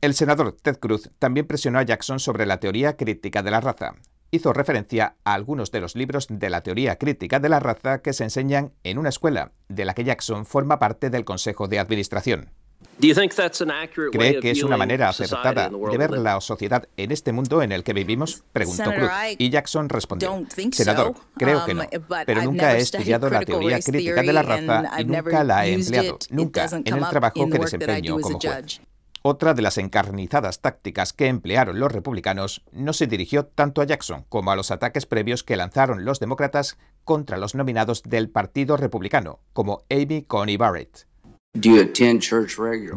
[0.00, 3.94] El senador Ted Cruz también presionó a Jackson sobre la teoría crítica de la raza
[4.30, 8.12] hizo referencia a algunos de los libros de la teoría crítica de la raza que
[8.12, 12.50] se enseñan en una escuela, de la que Jackson forma parte del Consejo de Administración.
[12.98, 17.84] ¿Cree que es una manera acertada de ver la sociedad en este mundo en el
[17.84, 18.42] que vivimos?
[18.52, 19.10] Preguntó Cruz.
[19.38, 21.88] Y Jackson respondió, Senador, creo que no, um,
[22.26, 26.18] pero nunca he estudiado la teoría crítica de la raza y nunca la he empleado,
[26.30, 28.80] nunca en el trabajo que desempeño como juez.
[29.22, 34.24] Otra de las encarnizadas tácticas que emplearon los republicanos no se dirigió tanto a Jackson
[34.28, 39.40] como a los ataques previos que lanzaron los demócratas contra los nominados del Partido Republicano,
[39.52, 41.07] como Amy Coney Barrett.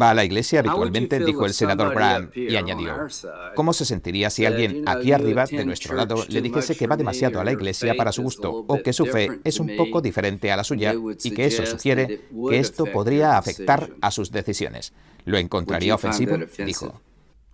[0.01, 3.07] Va a la iglesia habitualmente, dijo el senador Graham, y añadió,
[3.55, 7.39] ¿cómo se sentiría si alguien aquí arriba, de nuestro lado, le dijese que va demasiado
[7.39, 10.57] a la iglesia para su gusto o que su fe es un poco diferente a
[10.57, 14.93] la suya y que eso sugiere que esto podría afectar a sus decisiones?
[15.25, 16.37] ¿Lo encontraría ofensivo?
[16.65, 17.01] dijo.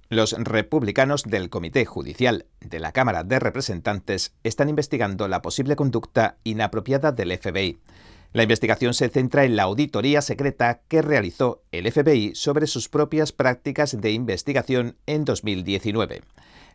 [0.10, 6.38] Los republicanos del Comité Judicial de la Cámara de Representantes están investigando la posible conducta
[6.46, 7.78] inapropiada del FBI.
[8.38, 13.32] La investigación se centra en la auditoría secreta que realizó el FBI sobre sus propias
[13.32, 16.22] prácticas de investigación en 2019.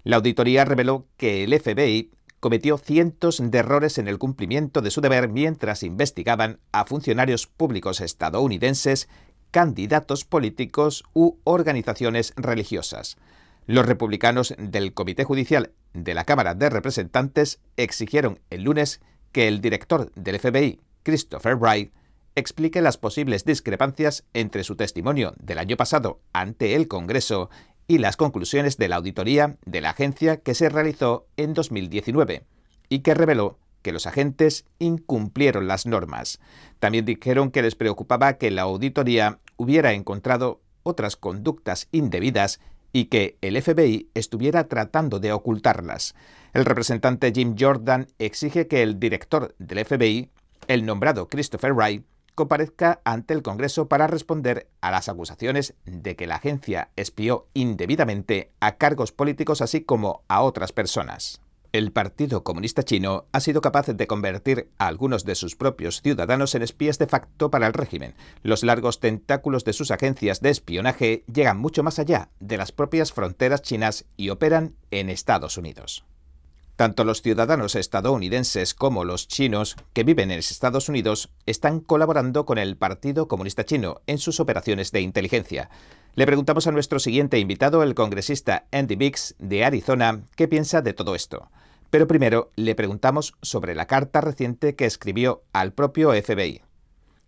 [0.03, 5.01] La auditoría reveló que el FBI cometió cientos de errores en el cumplimiento de su
[5.01, 9.09] deber mientras investigaban a funcionarios públicos estadounidenses,
[9.53, 13.18] candidatos políticos u organizaciones religiosas.
[13.66, 19.61] Los republicanos del Comité Judicial de la Cámara de Representantes exigieron el lunes que el
[19.61, 21.93] director del FBI, Christopher Wright,
[22.35, 27.51] explique las posibles discrepancias entre su testimonio del año pasado ante el Congreso
[27.87, 32.45] y las conclusiones de la auditoría de la agencia que se realizó en 2019
[32.88, 36.41] y que reveló que los agentes incumplieron las normas.
[36.79, 42.61] También dijeron que les preocupaba que la auditoría hubiera encontrado otras conductas indebidas
[42.93, 46.15] y que el FBI estuviera tratando de ocultarlas.
[46.53, 50.31] El representante Jim Jordan exige que el director del FBI,
[50.68, 56.27] el nombrado Christopher Wright, comparezca ante el Congreso para responder a las acusaciones de que
[56.27, 61.40] la agencia espió indebidamente a cargos políticos así como a otras personas.
[61.72, 66.55] El Partido Comunista Chino ha sido capaz de convertir a algunos de sus propios ciudadanos
[66.55, 68.14] en espías de facto para el régimen.
[68.42, 73.12] Los largos tentáculos de sus agencias de espionaje llegan mucho más allá de las propias
[73.12, 76.05] fronteras chinas y operan en Estados Unidos.
[76.77, 82.59] Tanto los ciudadanos estadounidenses como los chinos que viven en Estados Unidos están colaborando con
[82.59, 85.71] el Partido Comunista Chino en sus operaciones de inteligencia.
[86.15, 90.93] Le preguntamos a nuestro siguiente invitado, el congresista Andy Biggs de Arizona, qué piensa de
[90.93, 91.51] todo esto.
[91.91, 96.63] Pero primero le preguntamos sobre la carta reciente que escribió al propio FBI.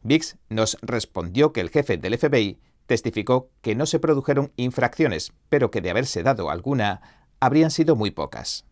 [0.03, 5.71] Biggs nos respondió que el jefe del FBI testificó que no se produjeron infracciones, pero
[5.71, 8.65] que de haberse dado alguna, habrían sido muy pocas.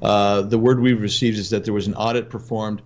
[0.00, 2.82] Uh, the word we've received is that there was an audit performed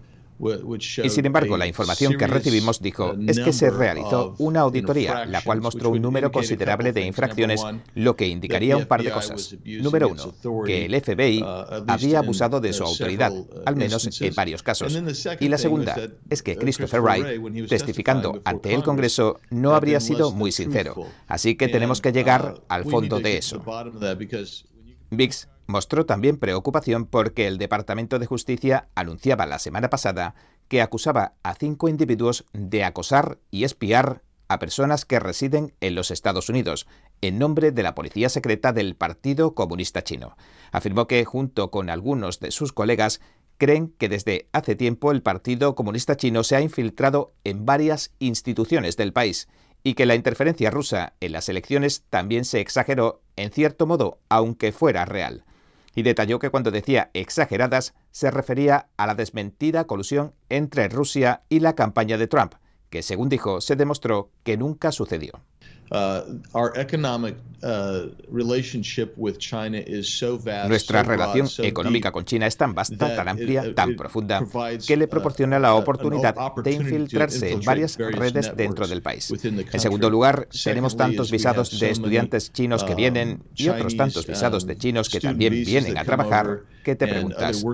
[1.04, 5.40] y sin embargo, la información que recibimos dijo es que se realizó una auditoría, la
[5.42, 7.62] cual mostró un número considerable de infracciones,
[7.94, 9.56] lo que indicaría un par de cosas.
[9.64, 14.34] Número uno, que el FBI uh, había abusado de su autoridad, uh, al menos en
[14.34, 15.00] varios casos.
[15.38, 15.96] Y la segunda
[16.28, 21.06] es que uh, Christopher Wright, testificando ante el Congreso, no habría sido muy sincero.
[21.28, 23.62] Así que tenemos que llegar al fondo de eso.
[25.10, 30.34] Biggs Mostró también preocupación porque el Departamento de Justicia anunciaba la semana pasada
[30.68, 36.10] que acusaba a cinco individuos de acosar y espiar a personas que residen en los
[36.10, 36.86] Estados Unidos,
[37.22, 40.36] en nombre de la Policía Secreta del Partido Comunista Chino.
[40.72, 43.22] Afirmó que, junto con algunos de sus colegas,
[43.56, 48.98] creen que desde hace tiempo el Partido Comunista Chino se ha infiltrado en varias instituciones
[48.98, 49.48] del país
[49.82, 54.70] y que la interferencia rusa en las elecciones también se exageró, en cierto modo, aunque
[54.72, 55.46] fuera real
[55.94, 61.60] y detalló que cuando decía exageradas se refería a la desmentida colusión entre Rusia y
[61.60, 62.54] la campaña de Trump,
[62.90, 65.40] que según dijo se demostró que nunca sucedió.
[70.68, 74.44] Nuestra relación económica con China es tan vasta, tan amplia, tan profunda,
[74.86, 79.32] que le proporciona la oportunidad de infiltrarse en varias redes dentro del país.
[79.44, 84.66] En segundo lugar, tenemos tantos visados de estudiantes chinos que vienen y otros tantos visados
[84.66, 87.64] de chinos que también vienen a trabajar que te preguntas,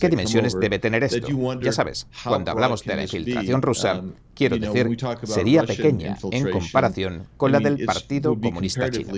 [0.00, 1.26] ¿qué dimensiones debe tener esto?
[1.62, 4.02] Ya sabes, cuando hablamos de la infiltración rusa,
[4.34, 9.12] quiero decir, sería pequeña en comparación con la del Partido Comunista Chino.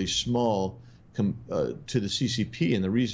[1.15, 1.75] Uh,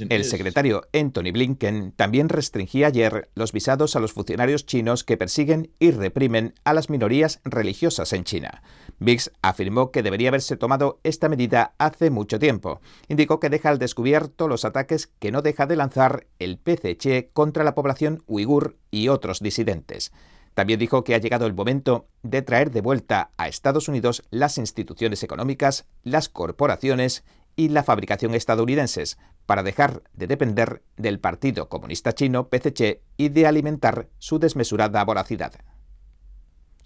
[0.10, 5.72] El secretario Anthony Blinken también restringía ayer los visados a los funcionarios chinos que persiguen
[5.80, 8.64] y reprimen a las minorías religiosas en China.
[9.00, 12.80] Biggs afirmó que debería haberse tomado esta medida hace mucho tiempo.
[13.10, 17.66] Indicó que deja al descubierto los ataques que no deja de lanzar el PCC contra
[17.66, 20.14] la población uigur y otros disidentes.
[20.54, 24.58] También dijo que ha llegado el momento de traer de vuelta a Estados Unidos las
[24.58, 27.24] instituciones económicas, las corporaciones
[27.56, 33.48] y la fabricación estadounidenses para dejar de depender del Partido Comunista Chino, PCC, y de
[33.48, 35.54] alimentar su desmesurada voracidad.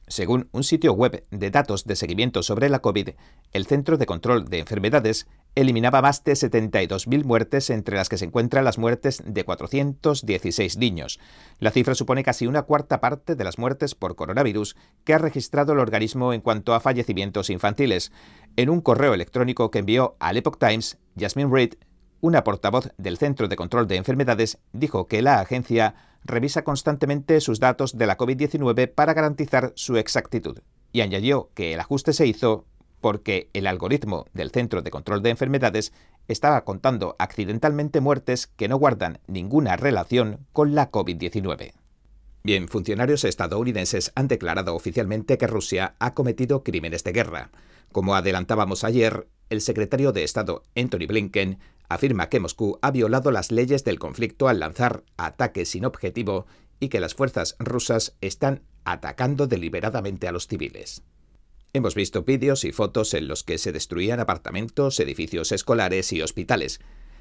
[0.07, 3.09] Según un sitio web de datos de seguimiento sobre la COVID,
[3.51, 8.25] el Centro de Control de Enfermedades eliminaba más de 72.000 muertes, entre las que se
[8.25, 11.19] encuentran las muertes de 416 niños.
[11.59, 15.73] La cifra supone casi una cuarta parte de las muertes por coronavirus que ha registrado
[15.73, 18.11] el organismo en cuanto a fallecimientos infantiles.
[18.55, 21.75] En un correo electrónico que envió al Epoch Times, Jasmine Reid,
[22.21, 27.59] una portavoz del Centro de Control de Enfermedades, dijo que la agencia revisa constantemente sus
[27.59, 30.59] datos de la COVID-19 para garantizar su exactitud
[30.93, 32.65] y añadió que el ajuste se hizo
[33.03, 35.91] porque el algoritmo del Centro de Control de Enfermedades
[36.29, 41.73] estaba contando accidentalmente muertes que no guardan ninguna relación con la COVID-19.
[42.45, 47.51] Bien, funcionarios estadounidenses han declarado oficialmente que Rusia ha cometido crímenes de guerra.
[47.91, 53.51] Como adelantábamos ayer, el secretario de Estado Anthony Blinken afirma que Moscú ha violado las
[53.51, 56.45] leyes del conflicto al lanzar ataques sin objetivo
[56.79, 61.03] y que las fuerzas rusas están atacando deliberadamente a los civiles.
[61.75, 66.79] Hemos visto vídeos y fotos en los que se destruían apartamentos, edificios escolares y hospitales.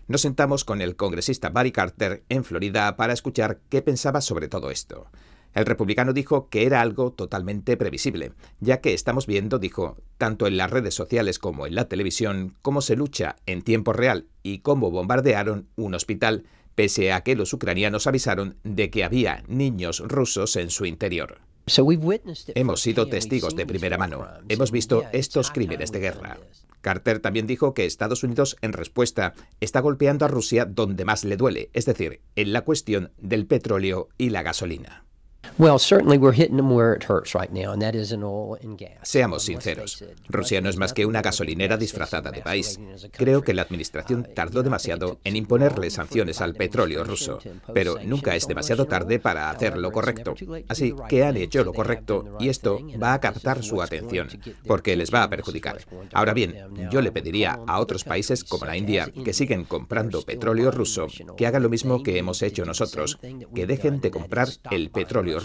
[0.08, 4.70] Nos sentamos con el congresista Barry Carter en Florida para escuchar qué pensaba sobre todo
[4.70, 5.06] esto.
[5.54, 10.58] El republicano dijo que era algo totalmente previsible, ya que estamos viendo, dijo, tanto en
[10.58, 14.90] las redes sociales como en la televisión, cómo se lucha en tiempo real y cómo
[14.90, 16.44] bombardearon un hospital,
[16.74, 21.40] pese a que los ucranianos avisaron de que había niños rusos en su interior.
[22.54, 24.26] Hemos sido testigos de primera mano.
[24.48, 26.38] Hemos visto estos crímenes de guerra.
[26.80, 31.36] Carter también dijo que Estados Unidos, en respuesta, está golpeando a Rusia donde más le
[31.36, 35.04] duele, es decir, en la cuestión del petróleo y la gasolina.
[39.02, 42.80] Seamos sinceros, Rusia no es más que una gasolinera disfrazada de país.
[43.12, 47.38] Creo que la administración tardó demasiado en imponerle sanciones al petróleo ruso,
[47.74, 50.34] pero nunca es demasiado tarde para hacer lo correcto.
[50.68, 54.28] Así que han hecho lo correcto y esto va a captar su atención,
[54.66, 55.78] porque les va a perjudicar.
[56.12, 56.56] Ahora bien,
[56.90, 61.46] yo le pediría a otros países como la India, que siguen comprando petróleo ruso, que
[61.46, 63.18] hagan lo mismo que hemos hecho nosotros,
[63.54, 65.41] que dejen de comprar el petróleo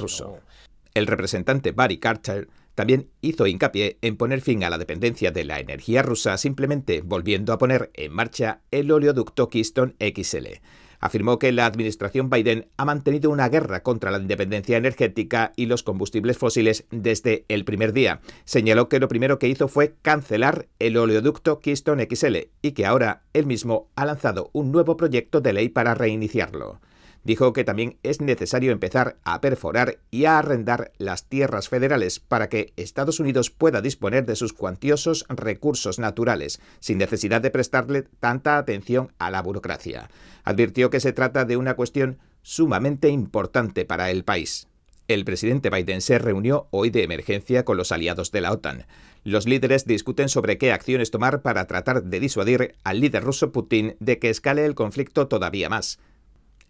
[0.94, 5.60] El representante Barry Carter también hizo hincapié en poner fin a la dependencia de la
[5.60, 10.62] energía rusa simplemente volviendo a poner en marcha el oleoducto Keystone XL.
[11.00, 15.84] Afirmó que la administración Biden ha mantenido una guerra contra la independencia energética y los
[15.84, 18.22] combustibles fósiles desde el primer día.
[18.46, 23.24] Señaló que lo primero que hizo fue cancelar el oleoducto Keystone XL y que ahora
[23.34, 26.80] él mismo ha lanzado un nuevo proyecto de ley para reiniciarlo
[27.28, 32.48] dijo que también es necesario empezar a perforar y a arrendar las tierras federales para
[32.48, 38.58] que Estados Unidos pueda disponer de sus cuantiosos recursos naturales, sin necesidad de prestarle tanta
[38.58, 40.10] atención a la burocracia.
[40.46, 44.70] Advirtió que se trata de una cuestión sumamente importante para el país.
[45.10, 48.86] El presidente Biden se reunió hoy de emergencia con los aliados de la OTAN.
[49.26, 53.98] Los líderes discuten sobre qué acciones tomar para tratar de disuadir al líder ruso Putin
[54.00, 56.00] de que escale el conflicto todavía más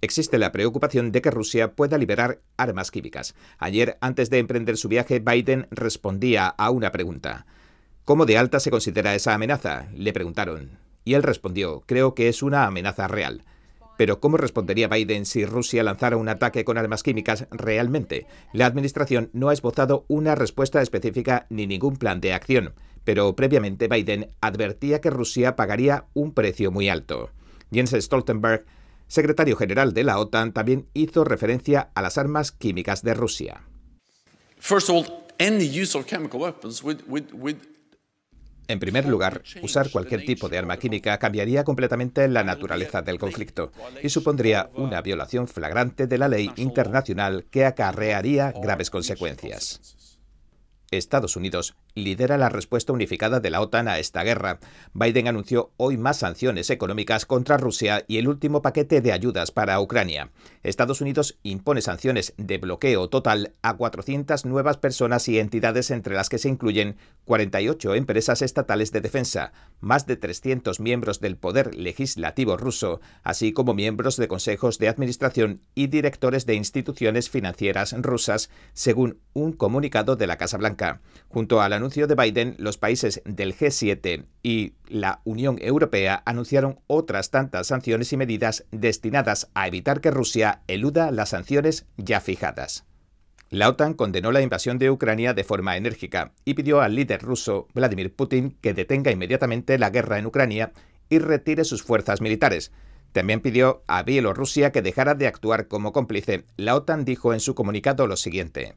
[0.02, 3.36] existe la preocupación de que Rusia pueda liberar armas químicas.
[3.58, 7.46] Ayer, antes de emprender su viaje, Biden respondía a una pregunta.
[8.06, 9.88] ¿Cómo de alta se considera esa amenaza?
[9.94, 10.80] Le preguntaron.
[11.04, 13.44] Y él respondió, creo que es una amenaza real.
[13.98, 18.28] Pero ¿cómo respondería Biden si Rusia lanzara un ataque con armas químicas realmente?
[18.54, 22.74] La Administración no ha esbozado una respuesta específica ni ningún plan de acción,
[23.04, 27.32] pero previamente Biden advertía que Rusia pagaría un precio muy alto.
[27.72, 28.66] Jens Stoltenberg
[29.08, 33.64] secretario general de la OTAN, también hizo referencia a las armas químicas de Rusia.
[38.68, 43.72] En primer lugar, usar cualquier tipo de arma química cambiaría completamente la naturaleza del conflicto
[44.04, 50.20] y supondría una violación flagrante de la ley internacional que acarrearía graves consecuencias.
[50.92, 54.60] Estados Unidos lidera la respuesta unificada de la OTAN a esta guerra.
[54.94, 59.80] Biden anunció hoy más sanciones económicas contra Rusia y el último paquete de ayudas para
[59.82, 60.32] Ucrania.
[60.64, 66.30] Estados Unidos impone sanciones de bloqueo total a 400 nuevas personas y entidades entre las
[66.30, 72.58] que se incluyen 48 empresas estatales de defensa, más de 300 miembros del poder legislativo
[72.58, 79.20] ruso, así como miembros de consejos de administración y directores de instituciones financieras rusas, según
[79.34, 81.02] un comunicado de la Casa Blanca.
[81.28, 87.32] Junto al anuncio de Biden, los países del G7 y la Unión Europea anunciaron otras
[87.32, 92.86] tantas sanciones y medidas destinadas a evitar que Rusia eluda las sanciones ya fijadas.
[93.50, 97.68] La OTAN condenó la invasión de Ucrania de forma enérgica y pidió al líder ruso
[97.74, 100.74] Vladimir Putin que detenga inmediatamente la guerra en Ucrania
[101.10, 102.74] y retire sus fuerzas militares.
[103.14, 106.44] También pidió a Bielorrusia que dejara de actuar como cómplice.
[106.58, 108.76] La OTAN dijo en su comunicado lo siguiente.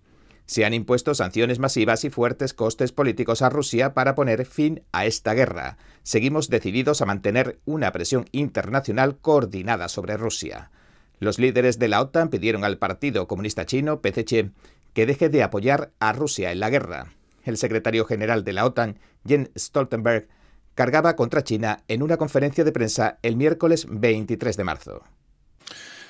[0.50, 5.06] Se han impuesto sanciones masivas y fuertes costes políticos a Rusia para poner fin a
[5.06, 5.78] esta guerra.
[6.02, 10.72] Seguimos decididos a mantener una presión internacional coordinada sobre Rusia.
[11.20, 14.50] Los líderes de la OTAN pidieron al Partido Comunista Chino, PCC,
[14.92, 17.12] que deje de apoyar a Rusia en la guerra.
[17.44, 20.26] El secretario general de la OTAN, Jens Stoltenberg,
[20.74, 25.04] cargaba contra China en una conferencia de prensa el miércoles 23 de marzo.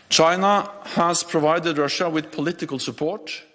[0.09, 0.65] China
[0.97, 3.50] has provided Russia with political support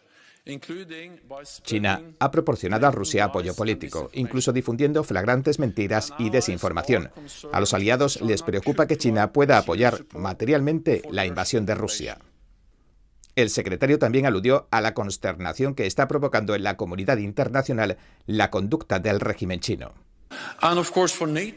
[1.63, 7.09] China ha proporcionado a Rusia apoyo político, incluso difundiendo flagrantes mentiras y desinformación.
[7.51, 12.19] A los aliados les preocupa que China pueda apoyar materialmente la invasión de Rusia.
[13.35, 18.49] El secretario también aludió a la consternación que está provocando en la comunidad internacional la
[18.51, 20.04] conducta del régimen chino.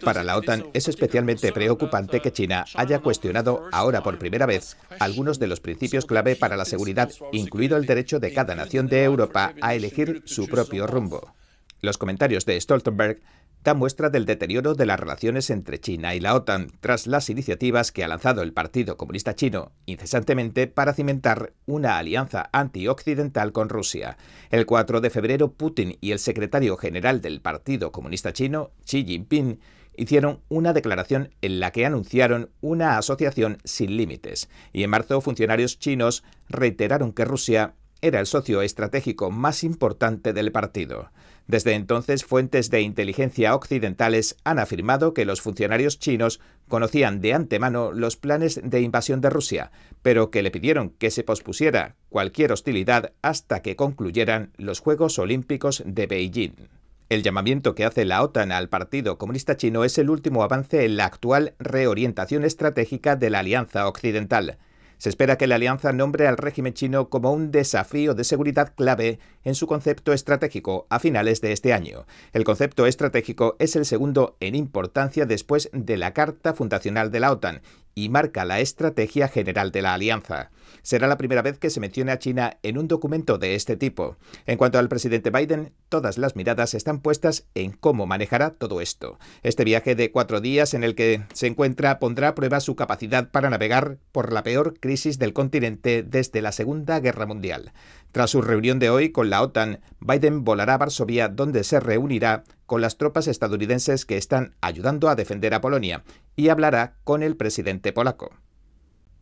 [0.05, 5.39] Para la OTAN es especialmente preocupante que China haya cuestionado ahora por primera vez algunos
[5.39, 9.55] de los principios clave para la seguridad, incluido el derecho de cada nación de Europa
[9.61, 11.35] a elegir su propio rumbo.
[11.81, 13.20] Los comentarios de Stoltenberg
[13.65, 17.93] da muestra del deterioro de las relaciones entre China y la OTAN tras las iniciativas
[17.93, 24.17] que ha lanzado el Partido Comunista Chino incesantemente para cimentar una alianza antioccidental con Rusia.
[24.51, 29.61] El 4 de febrero, Putin y el secretario general del Partido Comunista Chino, Xi Jinping,
[29.99, 35.79] hicieron una declaración en la que anunciaron una asociación sin límites, y en marzo funcionarios
[35.79, 41.11] chinos reiteraron que Rusia era el socio estratégico más importante del partido.
[41.46, 47.90] Desde entonces, fuentes de inteligencia occidentales han afirmado que los funcionarios chinos conocían de antemano
[47.90, 49.72] los planes de invasión de Rusia,
[50.03, 55.82] pero que le pidieron que se pospusiera cualquier hostilidad hasta que concluyeran los Juegos Olímpicos
[55.86, 56.68] de Beijing.
[57.09, 60.99] El llamamiento que hace la OTAN al Partido Comunista Chino es el último avance en
[60.99, 64.59] la actual reorientación estratégica de la Alianza Occidental.
[64.99, 69.20] Se espera que la alianza nombre al régimen chino como un desafío de seguridad clave
[69.49, 72.07] en su concepto estratégico a finales de este año.
[72.34, 77.32] El concepto estratégico es el segundo en importancia después de la Carta Fundacional de la
[77.32, 77.62] OTAN
[77.94, 80.51] y marca la estrategia general de la alianza.
[80.82, 84.16] Será la primera vez que se mencione a China en un documento de este tipo.
[84.46, 89.18] En cuanto al presidente Biden, todas las miradas están puestas en cómo manejará todo esto.
[89.42, 93.30] Este viaje de cuatro días en el que se encuentra pondrá a prueba su capacidad
[93.30, 97.72] para navegar por la peor crisis del continente desde la Segunda Guerra Mundial.
[98.13, 102.45] Tras su reunión de hoy con la OTAN, Biden volará a Varsovia donde se reunirá
[102.67, 106.05] con las tropas estadounidenses que están ayudando a defender a Polonia
[106.37, 108.31] y hablará con el presidente polaco.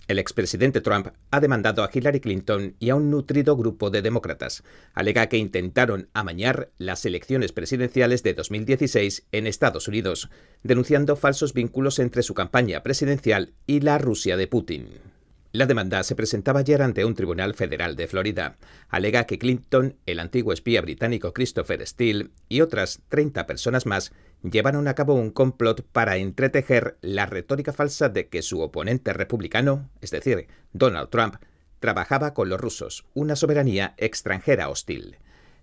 [0.09, 4.63] El expresidente Trump ha demandado a Hillary Clinton y a un nutrido grupo de demócratas.
[4.95, 10.31] Alega que intentaron amañar las elecciones presidenciales de 2016 en Estados Unidos,
[10.63, 15.16] denunciando falsos vínculos entre su campaña presidencial y la Rusia de Putin.
[15.57, 18.59] La demanda se presentaba ayer ante un tribunal federal de Florida.
[18.91, 24.87] Alega que Clinton, el antiguo espía británico Christopher Steele y otras 30 personas más llevaron
[24.87, 30.11] a cabo un complot para entretejer la retórica falsa de que su oponente republicano, es
[30.11, 31.37] decir, Donald Trump,
[31.81, 35.17] trabajaba con los rusos, una soberanía extranjera hostil.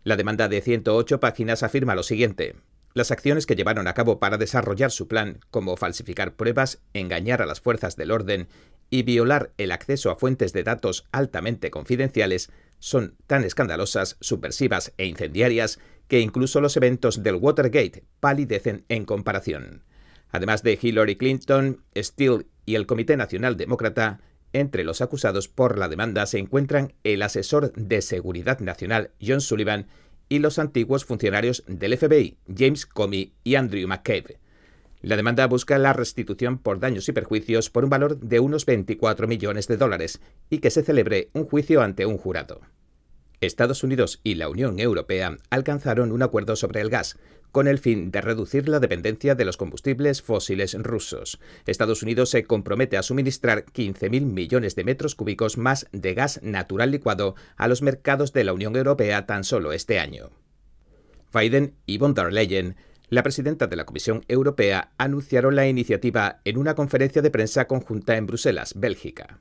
[0.03, 2.55] La demanda de 108 páginas afirma lo siguiente.
[2.93, 7.47] Las acciones que llevaron a cabo para desarrollar su plan, como falsificar pruebas, engañar a
[7.47, 8.47] las fuerzas del orden
[8.91, 15.05] y violar el acceso a fuentes de datos altamente confidenciales son tan escandalosas, subversivas e
[15.07, 19.83] incendiarias que incluso los eventos del Watergate palidecen en comparación.
[20.29, 24.19] Además de Hillary Clinton, Steele y el Comité Nacional Demócrata,
[24.51, 29.87] entre los acusados por la demanda se encuentran el asesor de Seguridad Nacional John Sullivan
[30.29, 34.39] y los antiguos funcionarios del FBI James Comey y Andrew McCabe.
[35.01, 39.27] La demanda busca la restitución por daños y perjuicios por un valor de unos 24
[39.27, 42.61] millones de dólares y que se celebre un juicio ante un jurado.
[43.41, 47.17] Estados Unidos y la Unión Europea alcanzaron un acuerdo sobre el gas,
[47.53, 51.39] con el fin de reducir la dependencia de los combustibles fósiles rusos.
[51.67, 56.89] Estados Unidos se compromete a suministrar 15.000 millones de metros cúbicos más de gas natural
[56.89, 60.31] licuado a los mercados de la Unión Europea tan solo este año.
[61.31, 62.75] Biden y von der Leyen
[63.09, 68.17] la presidenta de la Comisión Europea anunciaron la iniciativa en una conferencia de prensa conjunta
[68.17, 69.39] en Bruselas, Bélgica.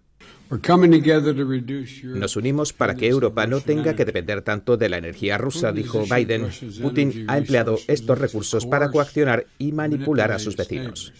[2.04, 6.04] Nos unimos para que Europa no tenga que depender tanto de la energía rusa, dijo
[6.04, 6.48] Biden.
[6.82, 11.12] Putin ha empleado estos recursos para coaccionar y manipular a sus vecinos.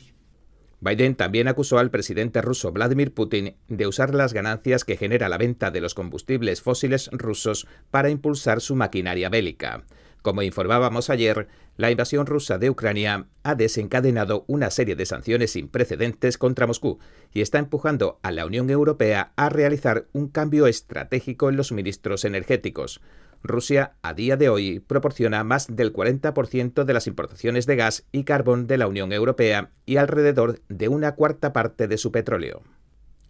[0.82, 5.38] Biden también acusó al presidente ruso Vladimir Putin de usar las ganancias que genera la
[5.38, 9.84] venta de los combustibles fósiles rusos para impulsar su maquinaria bélica.
[10.22, 15.68] Como informábamos ayer, la invasión rusa de Ucrania ha desencadenado una serie de sanciones sin
[15.68, 17.00] precedentes contra Moscú
[17.32, 22.24] y está empujando a la Unión Europea a realizar un cambio estratégico en los suministros
[22.24, 23.00] energéticos.
[23.42, 28.22] Rusia, a día de hoy, proporciona más del 40% de las importaciones de gas y
[28.22, 32.62] carbón de la Unión Europea y alrededor de una cuarta parte de su petróleo.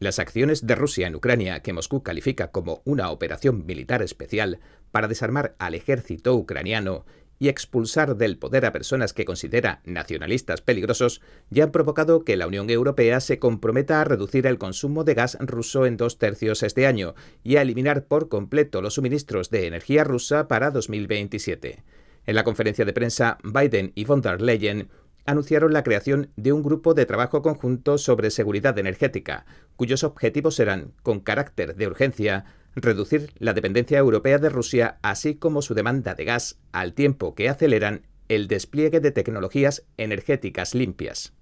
[0.02, 4.58] Las acciones de Rusia en Ucrania, que Moscú califica como una operación militar especial
[4.90, 7.06] para desarmar al ejército ucraniano
[7.38, 12.48] y expulsar del poder a personas que considera nacionalistas peligrosos, ya han provocado que la
[12.48, 16.88] Unión Europea se comprometa a reducir el consumo de gas ruso en dos tercios este
[16.88, 21.84] año y a eliminar por completo los suministros de energía rusa para 2027.
[22.26, 24.88] En la conferencia de prensa, Biden y von der Leyen
[25.26, 29.46] anunciaron la creación de un grupo de trabajo conjunto sobre seguridad energética,
[29.82, 32.44] cuyos objetivos serán, con carácter de urgencia,
[32.76, 37.48] reducir la dependencia europea de Rusia, así como su demanda de gas, al tiempo que
[37.48, 41.32] aceleran el despliegue de tecnologías energéticas limpias.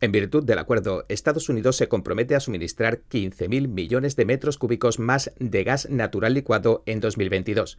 [0.00, 4.98] En virtud del acuerdo, Estados Unidos se compromete a suministrar 15.000 millones de metros cúbicos
[4.98, 7.78] más de gas natural licuado en 2022.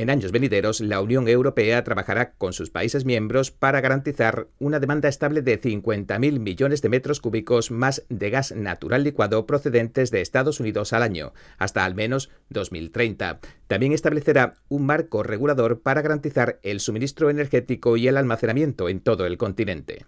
[0.00, 5.10] En años venideros, la Unión Europea trabajará con sus países miembros para garantizar una demanda
[5.10, 10.58] estable de 50.000 millones de metros cúbicos más de gas natural licuado procedentes de Estados
[10.58, 13.40] Unidos al año, hasta al menos 2030.
[13.66, 19.26] También establecerá un marco regulador para garantizar el suministro energético y el almacenamiento en todo
[19.26, 20.06] el continente.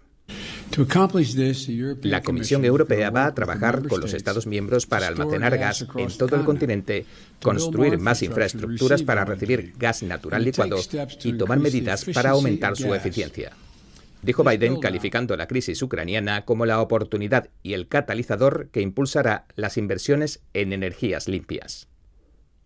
[2.01, 6.35] La Comisión Europea va a trabajar con los Estados miembros para almacenar gas en todo
[6.35, 7.05] el continente,
[7.41, 10.77] construir más infraestructuras para recibir gas natural licuado
[11.23, 13.51] y tomar medidas para aumentar su eficiencia.
[14.23, 19.77] Dijo Biden calificando la crisis ucraniana como la oportunidad y el catalizador que impulsará las
[19.77, 21.87] inversiones en energías limpias.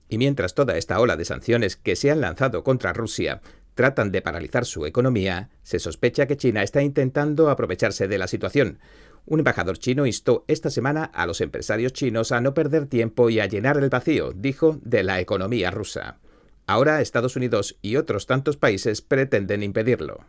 [0.07, 3.41] Y mientras toda esta ola de sanciones que se han lanzado contra Rusia
[3.77, 8.79] tratan de paralizar su economía, se sospecha que China está intentando aprovecharse de la situación.
[9.25, 13.39] Un embajador chino instó esta semana a los empresarios chinos a no perder tiempo y
[13.39, 16.19] a llenar el vacío, dijo, de la economía rusa.
[16.65, 20.25] Ahora Estados Unidos y otros tantos países pretenden impedirlo.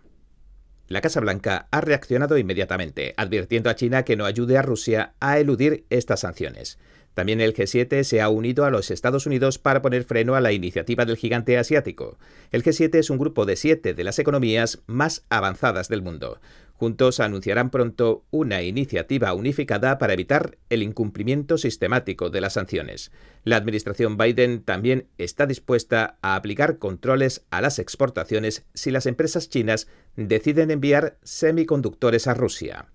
[0.87, 5.39] La Casa Blanca ha reaccionado inmediatamente, advirtiendo a China que no ayude a Rusia a
[5.39, 6.79] eludir estas sanciones.
[7.19, 10.53] También el G7 se ha unido a los Estados Unidos para poner freno a la
[10.53, 12.17] iniciativa del gigante asiático.
[12.53, 16.41] El G7 es un grupo de siete de las economías más avanzadas del mundo.
[16.75, 23.11] Juntos anunciarán pronto una iniciativa unificada para evitar el incumplimiento sistemático de las sanciones.
[23.43, 29.49] La administración Biden también está dispuesta a aplicar controles a las exportaciones si las empresas
[29.49, 32.87] chinas deciden enviar semiconductores a Rusia.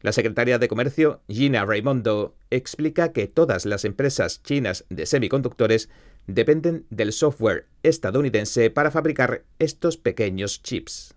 [0.00, 5.88] La secretaria de Comercio, Gina Raimondo, explica que todas las empresas chinas de semiconductores
[6.28, 11.14] dependen del software estadounidense para fabricar estos pequeños chips.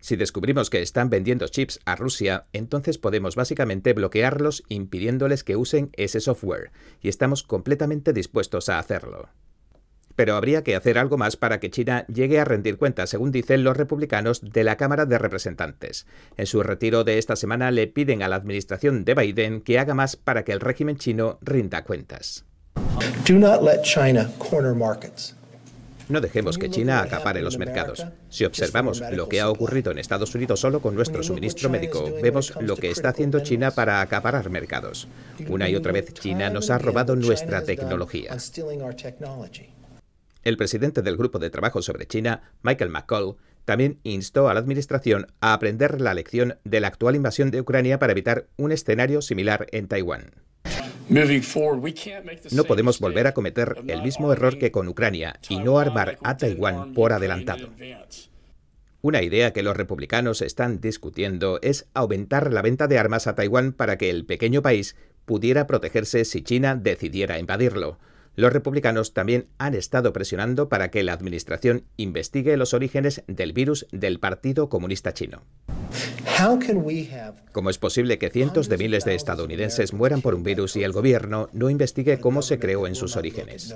[0.00, 5.90] Si descubrimos que están vendiendo chips a Rusia, entonces podemos básicamente bloquearlos impidiéndoles que usen
[5.92, 6.70] ese software,
[7.02, 9.28] y estamos completamente dispuestos a hacerlo.
[10.20, 13.64] Pero habría que hacer algo más para que China llegue a rendir cuentas, según dicen
[13.64, 16.06] los republicanos de la Cámara de Representantes.
[16.36, 19.94] En su retiro de esta semana le piden a la administración de Biden que haga
[19.94, 22.44] más para que el régimen chino rinda cuentas.
[26.10, 28.04] No dejemos que China acapare los mercados.
[28.28, 32.52] Si observamos lo que ha ocurrido en Estados Unidos solo con nuestro suministro médico, vemos
[32.60, 35.08] lo que está haciendo China para acaparar mercados.
[35.48, 38.36] Una y otra vez China nos ha robado nuestra tecnología.
[40.42, 43.36] El presidente del Grupo de Trabajo sobre China, Michael McCall,
[43.66, 47.98] también instó a la Administración a aprender la lección de la actual invasión de Ucrania
[47.98, 50.32] para evitar un escenario similar en Taiwán.
[52.52, 56.36] No podemos volver a cometer el mismo error que con Ucrania y no armar a
[56.36, 57.68] Taiwán por adelantado.
[59.02, 63.72] Una idea que los republicanos están discutiendo es aumentar la venta de armas a Taiwán
[63.72, 67.98] para que el pequeño país pudiera protegerse si China decidiera invadirlo.
[68.40, 73.86] Los republicanos también han estado presionando para que la administración investigue los orígenes del virus
[73.92, 75.42] del Partido Comunista Chino.
[77.52, 80.92] ¿Cómo es posible que cientos de miles de estadounidenses mueran por un virus y el
[80.92, 83.74] gobierno no investigue cómo se creó en sus orígenes?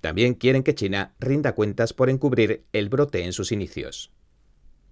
[0.00, 4.10] También quieren que China rinda cuentas por encubrir el brote en sus inicios.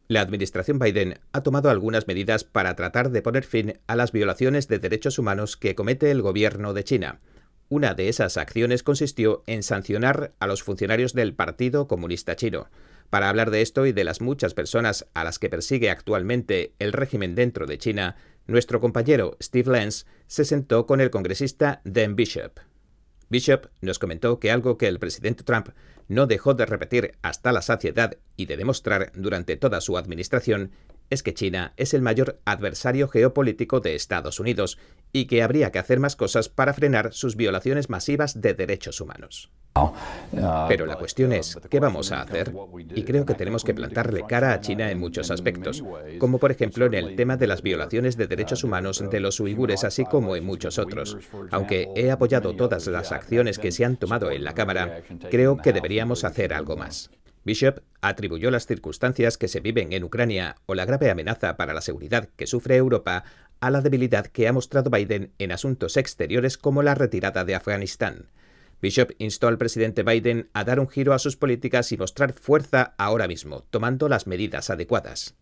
[0.07, 4.69] La administración Biden ha tomado algunas medidas para tratar de poner fin a las violaciones
[4.69, 7.21] de derechos humanos que comete el gobierno de China.
[7.71, 12.69] Una de esas acciones consistió en sancionar a los funcionarios del Partido Comunista Chino.
[13.09, 16.93] Para hablar de esto y de las muchas personas a las que persigue actualmente el
[16.93, 22.61] régimen dentro de China, nuestro compañero Steve Lenz se sentó con el congresista Dan Bishop.
[23.31, 25.69] Bishop nos comentó que algo que el presidente Trump
[26.09, 30.71] no dejó de repetir hasta la saciedad y de demostrar durante toda su administración
[31.15, 34.79] es que China es el mayor adversario geopolítico de Estados Unidos
[35.13, 39.51] y que habría que hacer más cosas para frenar sus violaciones masivas de derechos humanos.
[40.69, 42.53] Pero la cuestión es, ¿qué vamos a hacer?
[42.95, 45.83] Y creo que tenemos que plantarle cara a China en muchos aspectos,
[46.19, 49.83] como por ejemplo en el tema de las violaciones de derechos humanos de los uigures,
[49.85, 51.17] así como en muchos otros.
[51.51, 55.73] Aunque he apoyado todas las acciones que se han tomado en la Cámara, creo que
[55.73, 57.11] deberíamos hacer algo más.
[57.45, 61.83] Bishop atribuyó las circunstancias que se viven en Ucrania o la grave amenaza para la
[61.83, 63.25] seguridad que sufre Europa
[63.61, 68.27] a la debilidad que ha mostrado Biden en asuntos exteriores como la retirada de Afganistán.
[68.81, 72.95] Bishop instó al presidente Biden a dar un giro a sus políticas y mostrar fuerza
[72.99, 75.35] ahora mismo, tomando las medidas adecuadas.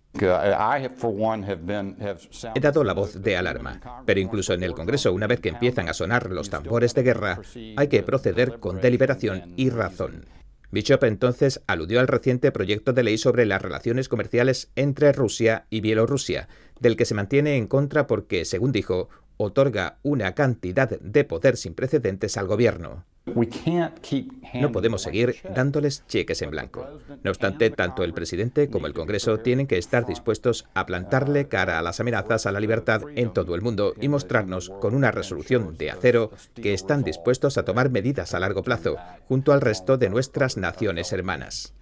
[2.55, 5.89] He dado la voz de alarma, pero incluso en el Congreso, una vez que empiezan
[5.89, 7.41] a sonar los tambores de guerra,
[7.77, 10.27] hay que proceder con deliberación y razón.
[10.73, 15.83] Bishop entonces aludió al reciente proyecto de ley sobre las relaciones comerciales entre Rusia y
[15.83, 16.49] Bielorrusia,
[16.81, 21.75] del que se mantiene en contra porque, según dijo, otorga una cantidad de poder sin
[21.75, 23.05] precedentes al gobierno.
[24.55, 26.87] No podemos seguir dándoles cheques en blanco.
[27.23, 31.79] No obstante, tanto el presidente como el Congreso tienen que estar dispuestos a plantarle cara
[31.79, 35.77] a las amenazas a la libertad en todo el mundo y mostrarnos con una resolución
[35.77, 38.97] de acero que están dispuestos a tomar medidas a largo plazo
[39.29, 41.75] junto al resto de nuestras naciones hermanas.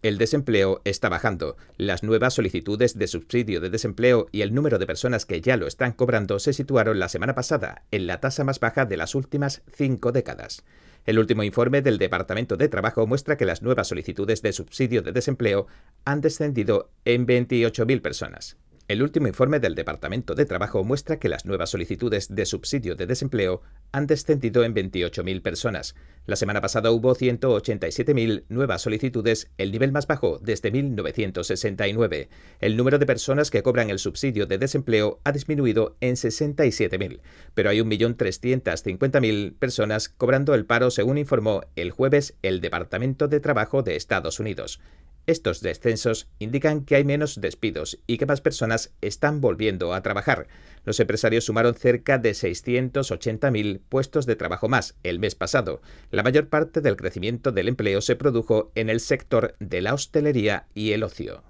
[0.00, 1.56] El desempleo está bajando.
[1.76, 5.66] Las nuevas solicitudes de subsidio de desempleo y el número de personas que ya lo
[5.66, 9.62] están cobrando se situaron la semana pasada en la tasa más baja de las últimas
[9.72, 10.62] cinco décadas.
[11.04, 15.10] El último informe del Departamento de Trabajo muestra que las nuevas solicitudes de subsidio de
[15.10, 15.66] desempleo
[16.04, 18.56] han descendido en 28.000 personas.
[18.88, 23.06] El último informe del Departamento de Trabajo muestra que las nuevas solicitudes de subsidio de
[23.06, 23.60] desempleo
[23.92, 25.94] han descendido en 28.000 personas.
[26.24, 32.30] La semana pasada hubo 187.000 nuevas solicitudes, el nivel más bajo desde 1969.
[32.60, 37.20] El número de personas que cobran el subsidio de desempleo ha disminuido en 67.000,
[37.52, 43.82] pero hay 1.350.000 personas cobrando el paro, según informó el jueves el Departamento de Trabajo
[43.82, 44.80] de Estados Unidos.
[45.28, 50.48] Estos descensos indican que hay menos despidos y que más personas están volviendo a trabajar.
[50.86, 55.82] Los empresarios sumaron cerca de 680.000 puestos de trabajo más el mes pasado.
[56.10, 60.66] La mayor parte del crecimiento del empleo se produjo en el sector de la hostelería
[60.72, 61.42] y el ocio.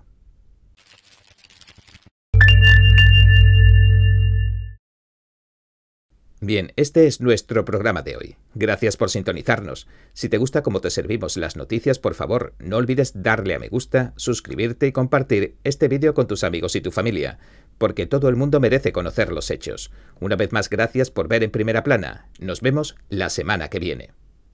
[6.41, 8.37] Bien, este es nuestro programa de hoy.
[8.55, 9.89] Gracias por sintonizarnos.
[10.13, 13.69] Si te gusta cómo te servimos las noticias, por favor, no olvides darle a me
[13.69, 17.41] gusta, suscribirte y compartir este vídeo con tus amigos y tu familia,
[17.77, 19.91] porque todo el mundo merece conocer los hechos.
[20.21, 22.29] Una vez más, gracias por ver en primera plana.
[22.39, 24.11] Nos vemos la semana que viene.